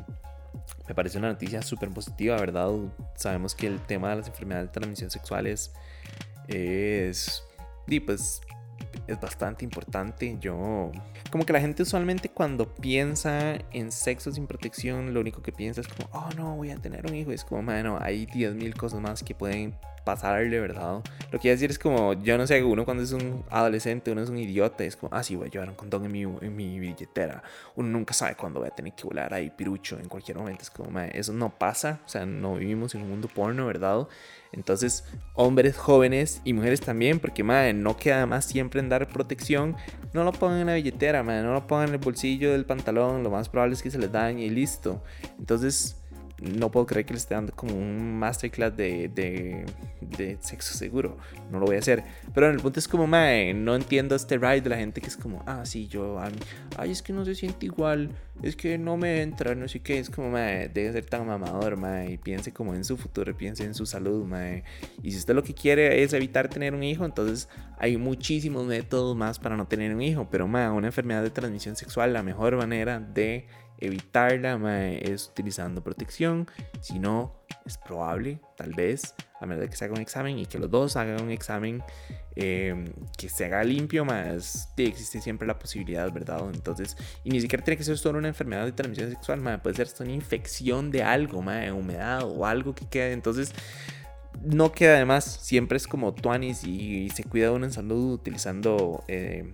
me 0.87 0.95
parece 0.95 1.19
una 1.19 1.29
noticia 1.29 1.63
súper 1.63 1.89
positiva, 1.91 2.37
¿verdad? 2.37 2.71
Sabemos 3.17 3.55
que 3.55 3.67
el 3.67 3.81
tema 3.81 4.11
de 4.11 4.17
las 4.17 4.29
enfermedades 4.29 4.69
de 4.69 4.73
transmisión 4.73 5.11
sexual 5.11 5.47
es, 5.47 5.73
y 7.87 8.01
pues, 8.01 8.43
es 9.07 9.19
bastante 9.19 9.65
importante. 9.65 10.37
Yo, 10.39 10.93
como 11.31 11.47
que 11.47 11.55
la 11.55 11.61
gente 11.61 11.83
usualmente 11.83 12.29
cuando 12.29 12.75
piensa 12.75 13.55
en 13.73 13.91
sexo 13.91 14.31
sin 14.31 14.47
protección, 14.47 15.15
lo 15.15 15.21
único 15.21 15.41
que 15.41 15.53
piensa 15.53 15.81
es 15.81 15.89
como, 15.89 16.11
oh 16.13 16.29
no, 16.37 16.57
voy 16.57 16.71
a 16.71 16.77
tener 16.77 17.07
un 17.07 17.15
hijo. 17.15 17.33
Es 17.33 17.45
como, 17.45 17.63
bueno, 17.63 17.99
hay 17.99 18.27
10.000 18.27 18.77
cosas 18.77 19.01
más 19.01 19.23
que 19.23 19.35
pueden 19.35 19.75
pasarle, 20.05 20.61
¿verdad? 20.61 21.03
Lo 21.31 21.39
que 21.39 21.49
a 21.49 21.53
decir 21.53 21.71
es 21.71 21.79
como, 21.79 22.13
yo 22.15 22.37
no 22.39 22.47
sé, 22.47 22.63
uno 22.63 22.85
cuando 22.85 23.03
es 23.03 23.13
un 23.13 23.45
adolescente, 23.51 24.11
uno 24.11 24.23
es 24.23 24.31
un 24.31 24.39
idiota, 24.39 24.85
es 24.85 24.97
como, 24.97 25.15
ah, 25.15 25.23
sí, 25.23 25.37
voy 25.37 25.49
a 25.49 25.51
llevar 25.51 25.69
un 25.69 25.75
condón 25.75 26.05
en 26.05 26.13
mi, 26.13 26.23
en 26.23 26.57
mi 26.57 26.79
billetera. 26.79 27.43
Uno 27.77 27.89
nunca 27.89 28.15
sabe 28.15 28.35
cuándo 28.35 28.61
voy 28.61 28.69
a 28.69 28.75
tener 28.75 28.93
que 28.95 29.05
volar 29.05 29.33
ahí 29.33 29.51
pirucho 29.51 29.99
en 29.99 30.09
cualquier 30.09 30.37
momento. 30.37 30.63
Es 30.63 30.71
como, 30.71 30.99
eso 31.01 31.33
no 31.33 31.51
pasa, 31.51 32.01
o 32.05 32.09
sea, 32.09 32.27
no 32.27 32.57
vivimos 32.57 32.95
en 32.95 33.03
un 33.03 33.11
mundo 33.11 33.29
porno, 33.29 33.67
¿verdad? 33.67 34.07
Entonces, 34.53 35.05
hombres 35.35 35.77
jóvenes 35.77 36.43
y 36.45 36.53
mujeres 36.53 36.81
también, 36.81 37.19
porque 37.19 37.43
madre, 37.43 37.73
no 37.73 37.97
queda 37.97 38.27
más 38.27 38.45
siempre 38.45 38.81
en 38.81 38.89
dar 38.89 39.09
protección. 39.09 39.77
No 40.13 40.25
lo 40.25 40.33
pongan 40.33 40.61
en 40.61 40.67
la 40.67 40.75
billetera, 40.75 41.23
madre, 41.23 41.43
no 41.43 41.55
lo 41.55 41.67
pongan 41.67 41.89
en 41.89 41.95
el 41.95 42.01
bolsillo 42.01 42.53
del 42.53 42.67
pantalón. 42.67 43.23
Lo 43.23 43.31
más 43.31 43.49
probable 43.49 43.75
es 43.75 43.83
que 43.83 43.91
se 43.91 43.99
les 43.99 44.13
dañe 44.13 44.45
y 44.45 44.51
listo. 44.51 45.03
Entonces, 45.39 46.02
no 46.43 46.71
puedo 46.71 46.87
creer 46.87 47.07
que 47.07 47.15
le 47.15 47.19
esté 47.19 47.35
dando 47.35 47.53
como 47.53 47.75
un 47.75 48.19
masterclass 48.19 48.77
de, 48.77 49.09
de, 49.09 50.39
sexo 50.41 50.75
seguro. 50.75 51.17
No 51.51 51.61
lo 51.61 51.67
voy 51.67 51.77
a 51.77 51.79
hacer. 51.79 52.03
Pero 52.35 52.49
en 52.49 52.55
el 52.55 52.61
punto 52.61 52.81
es 52.81 52.89
como, 52.89 53.07
mae, 53.07 53.55
no 53.55 53.75
entiendo 53.75 54.15
este 54.15 54.39
ride 54.39 54.61
de 54.61 54.71
la 54.71 54.77
gente 54.77 55.01
que 55.01 55.07
es 55.07 55.17
como, 55.17 55.43
ah, 55.47 55.65
sí, 55.65 55.89
yo, 55.89 56.19
ay, 56.77 56.91
es 56.91 57.03
que 57.03 57.13
no 57.13 57.25
se 57.25 57.35
siente 57.35 57.67
igual, 57.67 58.11
es 58.43 58.57
que 58.57 58.77
no 58.79 58.97
me 58.97 59.23
entra, 59.23 59.55
no 59.55 59.69
sé 59.69 59.81
qué. 59.81 59.99
Es 59.99 60.11
como, 60.11 60.31
mae, 60.31 60.69
debe 60.69 60.93
ser 60.93 61.05
tan 61.05 61.27
mamador, 61.27 61.77
mae, 61.77 62.19
piense 62.19 62.53
como 62.53 62.75
en 62.75 62.85
su 62.85 62.97
futuro, 62.97 63.37
piense 63.37 63.65
en 63.65 63.75
su 63.75 63.87
salud, 63.87 64.25
mae. 64.25 64.65
Y 65.03 65.13
si 65.13 65.19
usted 65.19 65.35
lo 65.35 65.43
que 65.43 65.55
quiere 65.55 66.03
es 66.03 66.13
evitar 66.13 66.49
tener 66.49 66.75
un 66.75 66.83
hijo, 66.83 67.05
entonces 67.05 67.49
hay 67.79 67.97
muchísimos 67.97 68.67
métodos 68.67 69.17
más 69.17 69.39
para 69.39 69.57
no 69.57 69.67
tener 69.67 69.95
un 69.95 70.03
hijo. 70.03 70.29
Pero, 70.31 70.49
mae, 70.49 70.69
una 70.71 70.89
enfermedad 70.89 71.23
de 71.23 71.31
transmisión 71.31 71.77
sexual, 71.77 72.13
la 72.13 72.23
mejor 72.23 72.57
manera 72.57 72.99
de 72.99 73.47
evitarla 73.83 74.93
es 74.93 75.29
utilizando 75.29 75.83
protección. 75.83 76.49
Si 76.81 76.99
no, 76.99 77.45
es 77.67 77.79
probable, 77.79 78.41
tal 78.57 78.73
vez, 78.73 79.15
a 79.41 79.47
menos 79.47 79.63
de 79.63 79.69
que 79.69 79.77
se 79.77 79.85
haga 79.85 79.95
un 79.95 80.01
examen 80.01 80.39
y 80.39 80.47
que 80.47 80.59
los 80.59 80.71
dos 80.71 80.97
hagan 80.97 81.21
un 81.21 81.31
examen 81.31 81.83
em, 82.37 82.87
que 83.19 83.29
se 83.29 83.45
haga 83.45 83.65
limpio, 83.65 84.05
más 84.05 84.73
existe 84.77 85.21
siempre 85.21 85.47
la 85.47 85.59
posibilidad, 85.59 86.11
¿verdad? 86.13 86.49
Entonces, 86.53 86.97
y 87.25 87.31
ni 87.31 87.41
siquiera 87.41 87.65
tiene 87.65 87.77
que 87.77 87.85
ser 87.85 87.99
solo 87.99 88.19
una 88.19 88.29
enfermedad 88.29 88.65
de 88.65 88.73
transmisión 88.73 89.11
sexual, 89.11 89.61
puede 89.61 89.77
ser 89.77 89.87
hasta 89.87 90.05
una 90.05 90.13
infección 90.13 90.91
de 90.91 91.03
algo, 91.03 91.39
humedad 91.39 92.23
o 92.23 92.47
algo 92.47 92.75
que 92.75 92.87
quede. 92.87 93.13
Entonces, 93.13 93.53
no 94.43 94.73
queda 94.73 94.97
además, 94.97 95.25
siempre 95.25 95.77
es 95.77 95.87
como 95.87 96.15
tuanis 96.15 96.65
y, 96.65 97.11
se 97.11 97.25
cuida 97.25 97.53
uno 97.53 97.67
en 97.67 97.73
salud 97.73 98.13
utilizando. 98.13 99.05
Eh, 99.09 99.51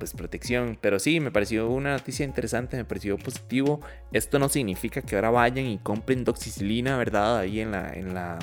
pues 0.00 0.14
protección. 0.14 0.76
Pero 0.80 0.98
sí, 0.98 1.20
me 1.20 1.30
pareció 1.30 1.68
una 1.68 1.92
noticia 1.92 2.24
interesante, 2.24 2.76
me 2.76 2.84
pareció 2.84 3.16
positivo. 3.16 3.80
Esto 4.10 4.40
no 4.40 4.48
significa 4.48 5.02
que 5.02 5.14
ahora 5.14 5.30
vayan 5.30 5.66
y 5.66 5.78
compren 5.78 6.24
doxicilina, 6.24 6.96
¿verdad? 6.96 7.38
Ahí 7.38 7.60
en 7.60 7.70
la, 7.70 7.92
en 7.92 8.12
la, 8.12 8.38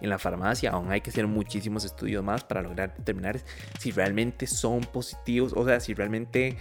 en 0.00 0.08
la 0.08 0.18
farmacia. 0.18 0.70
Aún 0.70 0.92
hay 0.92 1.00
que 1.00 1.10
hacer 1.10 1.26
muchísimos 1.26 1.84
estudios 1.84 2.22
más 2.22 2.44
para 2.44 2.62
lograr 2.62 2.94
determinar 2.96 3.40
si 3.80 3.90
realmente 3.90 4.46
son 4.46 4.82
positivos, 4.82 5.52
o 5.56 5.64
sea, 5.64 5.80
si 5.80 5.94
realmente 5.94 6.56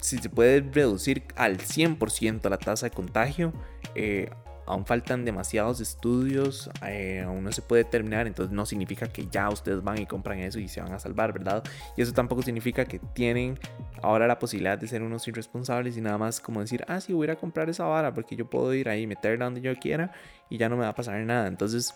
si 0.00 0.16
se 0.16 0.30
puede 0.30 0.60
reducir 0.60 1.24
al 1.36 1.58
100% 1.58 2.48
la 2.48 2.56
tasa 2.56 2.86
de 2.86 2.90
contagio. 2.90 3.52
Eh, 3.94 4.30
aún 4.70 4.86
faltan 4.86 5.24
demasiados 5.24 5.80
estudios, 5.80 6.70
eh, 6.86 7.22
aún 7.26 7.44
no 7.44 7.52
se 7.52 7.62
puede 7.62 7.84
terminar, 7.84 8.26
entonces 8.26 8.52
no 8.52 8.64
significa 8.66 9.08
que 9.08 9.26
ya 9.26 9.48
ustedes 9.50 9.82
van 9.82 9.98
y 9.98 10.06
compran 10.06 10.38
eso 10.38 10.58
y 10.58 10.68
se 10.68 10.80
van 10.80 10.92
a 10.92 10.98
salvar, 10.98 11.32
¿verdad? 11.32 11.64
Y 11.96 12.02
eso 12.02 12.12
tampoco 12.12 12.42
significa 12.42 12.84
que 12.84 12.98
tienen 12.98 13.58
ahora 14.02 14.26
la 14.26 14.38
posibilidad 14.38 14.78
de 14.78 14.86
ser 14.86 15.02
unos 15.02 15.26
irresponsables 15.26 15.96
y 15.96 16.00
nada 16.00 16.18
más 16.18 16.40
como 16.40 16.60
decir, 16.60 16.84
ah, 16.88 17.00
sí, 17.00 17.12
voy 17.12 17.24
a 17.24 17.26
ir 17.26 17.30
a 17.32 17.36
comprar 17.36 17.68
esa 17.68 17.84
vara 17.84 18.14
porque 18.14 18.36
yo 18.36 18.48
puedo 18.48 18.72
ir 18.74 18.88
ahí, 18.88 19.06
meterla 19.06 19.46
donde 19.46 19.60
yo 19.60 19.74
quiera 19.76 20.12
y 20.48 20.56
ya 20.56 20.68
no 20.68 20.76
me 20.76 20.82
va 20.82 20.90
a 20.90 20.94
pasar 20.94 21.20
nada. 21.20 21.48
Entonces, 21.48 21.94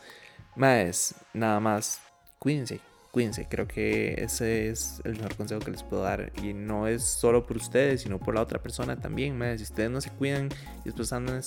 más, 0.56 1.14
nada 1.32 1.60
más, 1.60 2.00
cuídense 2.38 2.93
cuídense, 3.14 3.46
creo 3.48 3.68
que 3.68 4.14
ese 4.18 4.70
es 4.70 5.00
el 5.04 5.12
mejor 5.12 5.36
consejo 5.36 5.60
que 5.60 5.70
les 5.70 5.84
puedo 5.84 6.02
dar. 6.02 6.32
Y 6.42 6.52
no 6.52 6.88
es 6.88 7.04
solo 7.04 7.46
por 7.46 7.58
ustedes, 7.58 8.02
sino 8.02 8.18
por 8.18 8.34
la 8.34 8.42
otra 8.42 8.60
persona 8.60 8.96
también. 8.96 9.38
Si 9.56 9.62
ustedes 9.62 9.88
no 9.88 10.00
se 10.00 10.10
cuidan 10.10 10.48
y 10.80 10.86
después 10.86 11.12
andan 11.12 11.40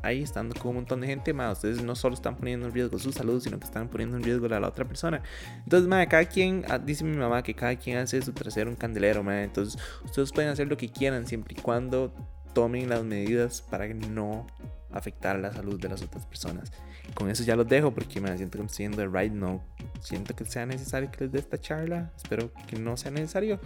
ahí 0.00 0.22
estando 0.22 0.58
con 0.58 0.70
un 0.70 0.76
montón 0.76 1.02
de 1.02 1.08
gente, 1.08 1.34
ustedes 1.34 1.82
no 1.82 1.94
solo 1.94 2.14
están 2.14 2.36
poniendo 2.36 2.64
en 2.68 2.72
riesgo 2.72 2.98
su 2.98 3.12
salud, 3.12 3.38
sino 3.38 3.58
que 3.58 3.66
están 3.66 3.88
poniendo 3.88 4.16
en 4.16 4.22
riesgo 4.22 4.46
a 4.46 4.60
la 4.60 4.66
otra 4.66 4.86
persona. 4.86 5.22
Entonces, 5.62 5.90
cada 6.08 6.24
quien, 6.24 6.64
ah, 6.70 6.78
dice 6.78 7.04
mi 7.04 7.18
mamá 7.18 7.42
que 7.42 7.52
cada 7.52 7.76
quien 7.76 7.98
hace 7.98 8.22
su 8.22 8.32
trasero 8.32 8.70
un 8.70 8.76
candelero. 8.76 9.20
Entonces, 9.30 9.78
ustedes 10.02 10.32
pueden 10.32 10.48
hacer 10.48 10.68
lo 10.68 10.78
que 10.78 10.88
quieran 10.88 11.26
siempre 11.26 11.54
y 11.58 11.60
cuando 11.60 12.14
tomen 12.54 12.88
las 12.88 13.04
medidas 13.04 13.60
para 13.60 13.86
no 13.88 14.46
afectar 14.92 15.38
la 15.38 15.52
salud 15.52 15.80
de 15.80 15.88
las 15.88 16.02
otras 16.02 16.26
personas. 16.26 16.72
Con 17.14 17.30
eso 17.30 17.42
ya 17.42 17.56
los 17.56 17.68
dejo 17.68 17.92
porque 17.92 18.20
me 18.20 18.36
siento 18.36 18.58
que 18.58 18.64
estoy 18.64 18.84
yendo 18.84 18.98
de 18.98 19.06
ride. 19.06 19.34
No 19.34 19.62
siento 20.00 20.34
que 20.34 20.44
sea 20.44 20.66
necesario 20.66 21.10
que 21.10 21.24
les 21.24 21.32
dé 21.32 21.38
esta 21.38 21.58
charla. 21.58 22.12
Espero 22.16 22.50
que 22.66 22.78
no 22.78 22.96
sea 22.96 23.10
necesario. 23.10 23.60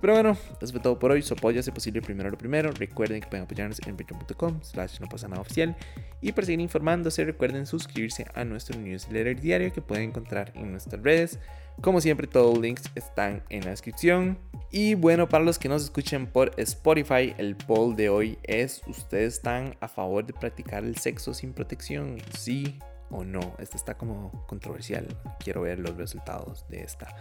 Pero 0.00 0.12
bueno, 0.12 0.36
eso 0.60 0.72
fue 0.72 0.80
todo 0.80 0.98
por 0.98 1.10
hoy. 1.10 1.22
Su 1.22 1.34
apoyo 1.34 1.60
hace 1.60 1.72
posible 1.72 2.02
primero 2.02 2.30
lo 2.30 2.38
primero. 2.38 2.70
Recuerden 2.72 3.20
que 3.20 3.28
pueden 3.28 3.44
apoyarnos 3.44 3.80
en 3.86 3.96
patreon.com 3.96 4.60
slash 4.62 5.00
no 5.00 5.08
pasa 5.08 5.28
nada 5.28 5.40
oficial. 5.40 5.76
Y 6.20 6.32
para 6.32 6.46
seguir 6.46 6.60
informándose, 6.60 7.24
recuerden 7.24 7.66
suscribirse 7.66 8.26
a 8.34 8.44
nuestro 8.44 8.78
newsletter 8.78 9.40
diario 9.40 9.72
que 9.72 9.82
pueden 9.82 10.10
encontrar 10.10 10.52
en 10.54 10.72
nuestras 10.72 11.02
redes. 11.02 11.38
Como 11.80 12.00
siempre, 12.00 12.26
todos 12.26 12.54
los 12.54 12.62
links 12.62 12.84
están 12.94 13.42
en 13.50 13.64
la 13.64 13.70
descripción. 13.70 14.38
Y 14.70 14.94
bueno, 14.94 15.28
para 15.28 15.44
los 15.44 15.58
que 15.58 15.68
nos 15.68 15.84
escuchen 15.84 16.26
por 16.26 16.52
Spotify, 16.56 17.34
el 17.38 17.56
poll 17.56 17.96
de 17.96 18.08
hoy 18.08 18.38
es, 18.42 18.82
¿ustedes 18.86 19.34
están 19.34 19.76
a 19.80 19.88
favor 19.88 20.26
de 20.26 20.32
practicar 20.32 20.84
el 20.84 20.96
sexo 20.96 21.34
sin 21.34 21.52
protección? 21.52 22.18
Sí 22.38 22.78
o 23.10 23.24
no. 23.24 23.54
Esto 23.58 23.76
está 23.76 23.96
como 23.96 24.44
controversial. 24.46 25.06
Quiero 25.38 25.62
ver 25.62 25.78
los 25.78 25.96
resultados 25.96 26.66
de 26.68 26.82
esta. 26.82 27.14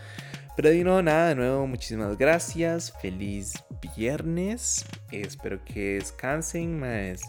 Pero 0.56 0.70
de 0.70 0.84
no, 0.84 1.02
nada, 1.02 1.30
de 1.30 1.36
nuevo, 1.36 1.68
muchísimas 1.68 2.18
gracias. 2.18 2.94
Feliz 3.02 3.54
viernes. 3.96 4.86
Espero 5.12 5.64
que 5.64 5.96
descansen 5.96 6.80
más. 6.80 7.22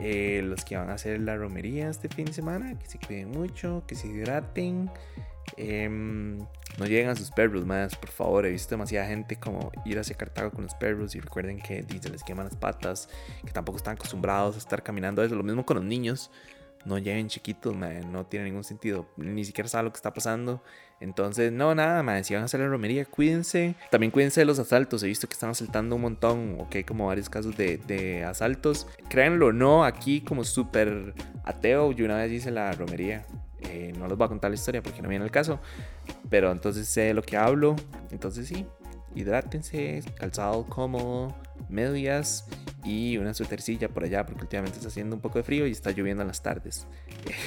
Eh, 0.00 0.42
los 0.44 0.64
que 0.64 0.76
van 0.76 0.90
a 0.90 0.94
hacer 0.94 1.20
la 1.20 1.36
romería 1.36 1.88
este 1.88 2.08
fin 2.08 2.26
de 2.26 2.32
semana, 2.32 2.78
que 2.78 2.86
se 2.86 2.98
cuiden 2.98 3.30
mucho, 3.30 3.82
que 3.86 3.96
se 3.96 4.06
hidraten. 4.06 4.90
Em, 5.60 6.38
no 6.78 6.86
lleguen 6.86 7.08
a 7.08 7.16
sus 7.16 7.32
perros, 7.32 7.66
más 7.66 7.96
por 7.96 8.10
favor. 8.10 8.46
He 8.46 8.50
visto 8.52 8.70
demasiada 8.70 9.08
gente 9.08 9.36
como 9.36 9.72
ir 9.84 9.98
hacia 9.98 10.16
Cartago 10.16 10.52
con 10.52 10.62
los 10.62 10.74
perros 10.74 11.16
y 11.16 11.20
recuerden 11.20 11.58
que 11.58 11.84
se 12.00 12.10
les 12.10 12.22
queman 12.22 12.44
las 12.44 12.54
patas, 12.54 13.08
que 13.44 13.50
tampoco 13.50 13.78
están 13.78 13.96
acostumbrados 13.96 14.54
a 14.54 14.58
estar 14.58 14.84
caminando 14.84 15.22
eso. 15.22 15.34
Lo 15.34 15.42
mismo 15.42 15.66
con 15.66 15.76
los 15.76 15.84
niños. 15.84 16.30
No 16.84 16.96
lleguen 16.96 17.26
chiquitos, 17.26 17.74
no 17.74 18.26
tiene 18.26 18.46
ningún 18.46 18.62
sentido. 18.62 19.08
Ni 19.16 19.44
siquiera 19.44 19.68
saben 19.68 19.86
lo 19.86 19.92
que 19.92 19.96
está 19.96 20.14
pasando. 20.14 20.62
Entonces, 21.00 21.50
no, 21.52 21.74
nada, 21.74 22.04
man, 22.04 22.22
si 22.22 22.34
van 22.34 22.42
a 22.42 22.46
hacer 22.46 22.60
la 22.60 22.68
romería, 22.68 23.04
cuídense. 23.04 23.74
También 23.90 24.12
cuídense 24.12 24.40
de 24.40 24.44
los 24.44 24.60
asaltos. 24.60 25.02
He 25.02 25.08
visto 25.08 25.28
que 25.28 25.34
están 25.34 25.50
asaltando 25.50 25.96
un 25.96 26.02
montón, 26.02 26.56
o 26.60 26.70
que 26.70 26.78
hay 26.78 26.84
como 26.84 27.08
varios 27.08 27.28
casos 27.28 27.56
de, 27.56 27.78
de 27.78 28.24
asaltos. 28.24 28.86
Créanlo 29.08 29.48
o 29.48 29.52
no, 29.52 29.84
aquí 29.84 30.20
como 30.20 30.44
súper 30.44 31.14
ateo, 31.44 31.90
yo 31.90 32.04
una 32.04 32.16
vez 32.16 32.30
hice 32.30 32.52
la 32.52 32.70
romería. 32.70 33.26
No 33.96 34.06
les 34.08 34.16
voy 34.16 34.24
a 34.24 34.28
contar 34.28 34.50
la 34.50 34.54
historia 34.54 34.82
porque 34.82 35.02
no 35.02 35.08
viene 35.08 35.24
el 35.24 35.30
caso. 35.30 35.60
Pero 36.30 36.50
entonces 36.52 36.88
sé 36.88 37.14
lo 37.14 37.22
que 37.22 37.36
hablo. 37.36 37.76
Entonces 38.10 38.48
sí, 38.48 38.66
hidrátense, 39.14 40.02
calzado 40.16 40.64
cómodo, 40.66 41.34
medias 41.68 42.46
y 42.84 43.16
una 43.18 43.34
suétercilla 43.34 43.88
por 43.88 44.04
allá 44.04 44.24
porque 44.24 44.42
últimamente 44.42 44.78
está 44.78 44.88
haciendo 44.88 45.16
un 45.16 45.22
poco 45.22 45.38
de 45.38 45.44
frío 45.44 45.66
y 45.66 45.72
está 45.72 45.90
lloviendo 45.90 46.22
en 46.22 46.28
las 46.28 46.42
tardes. 46.42 46.86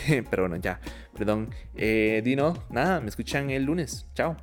Pero 0.29 0.43
bueno, 0.43 0.57
ya, 0.57 0.79
perdón. 1.13 1.49
Eh, 1.75 2.21
Dino, 2.23 2.53
nada, 2.69 2.99
me 2.99 3.09
escuchan 3.09 3.49
el 3.49 3.63
lunes. 3.63 4.07
Chao. 4.13 4.37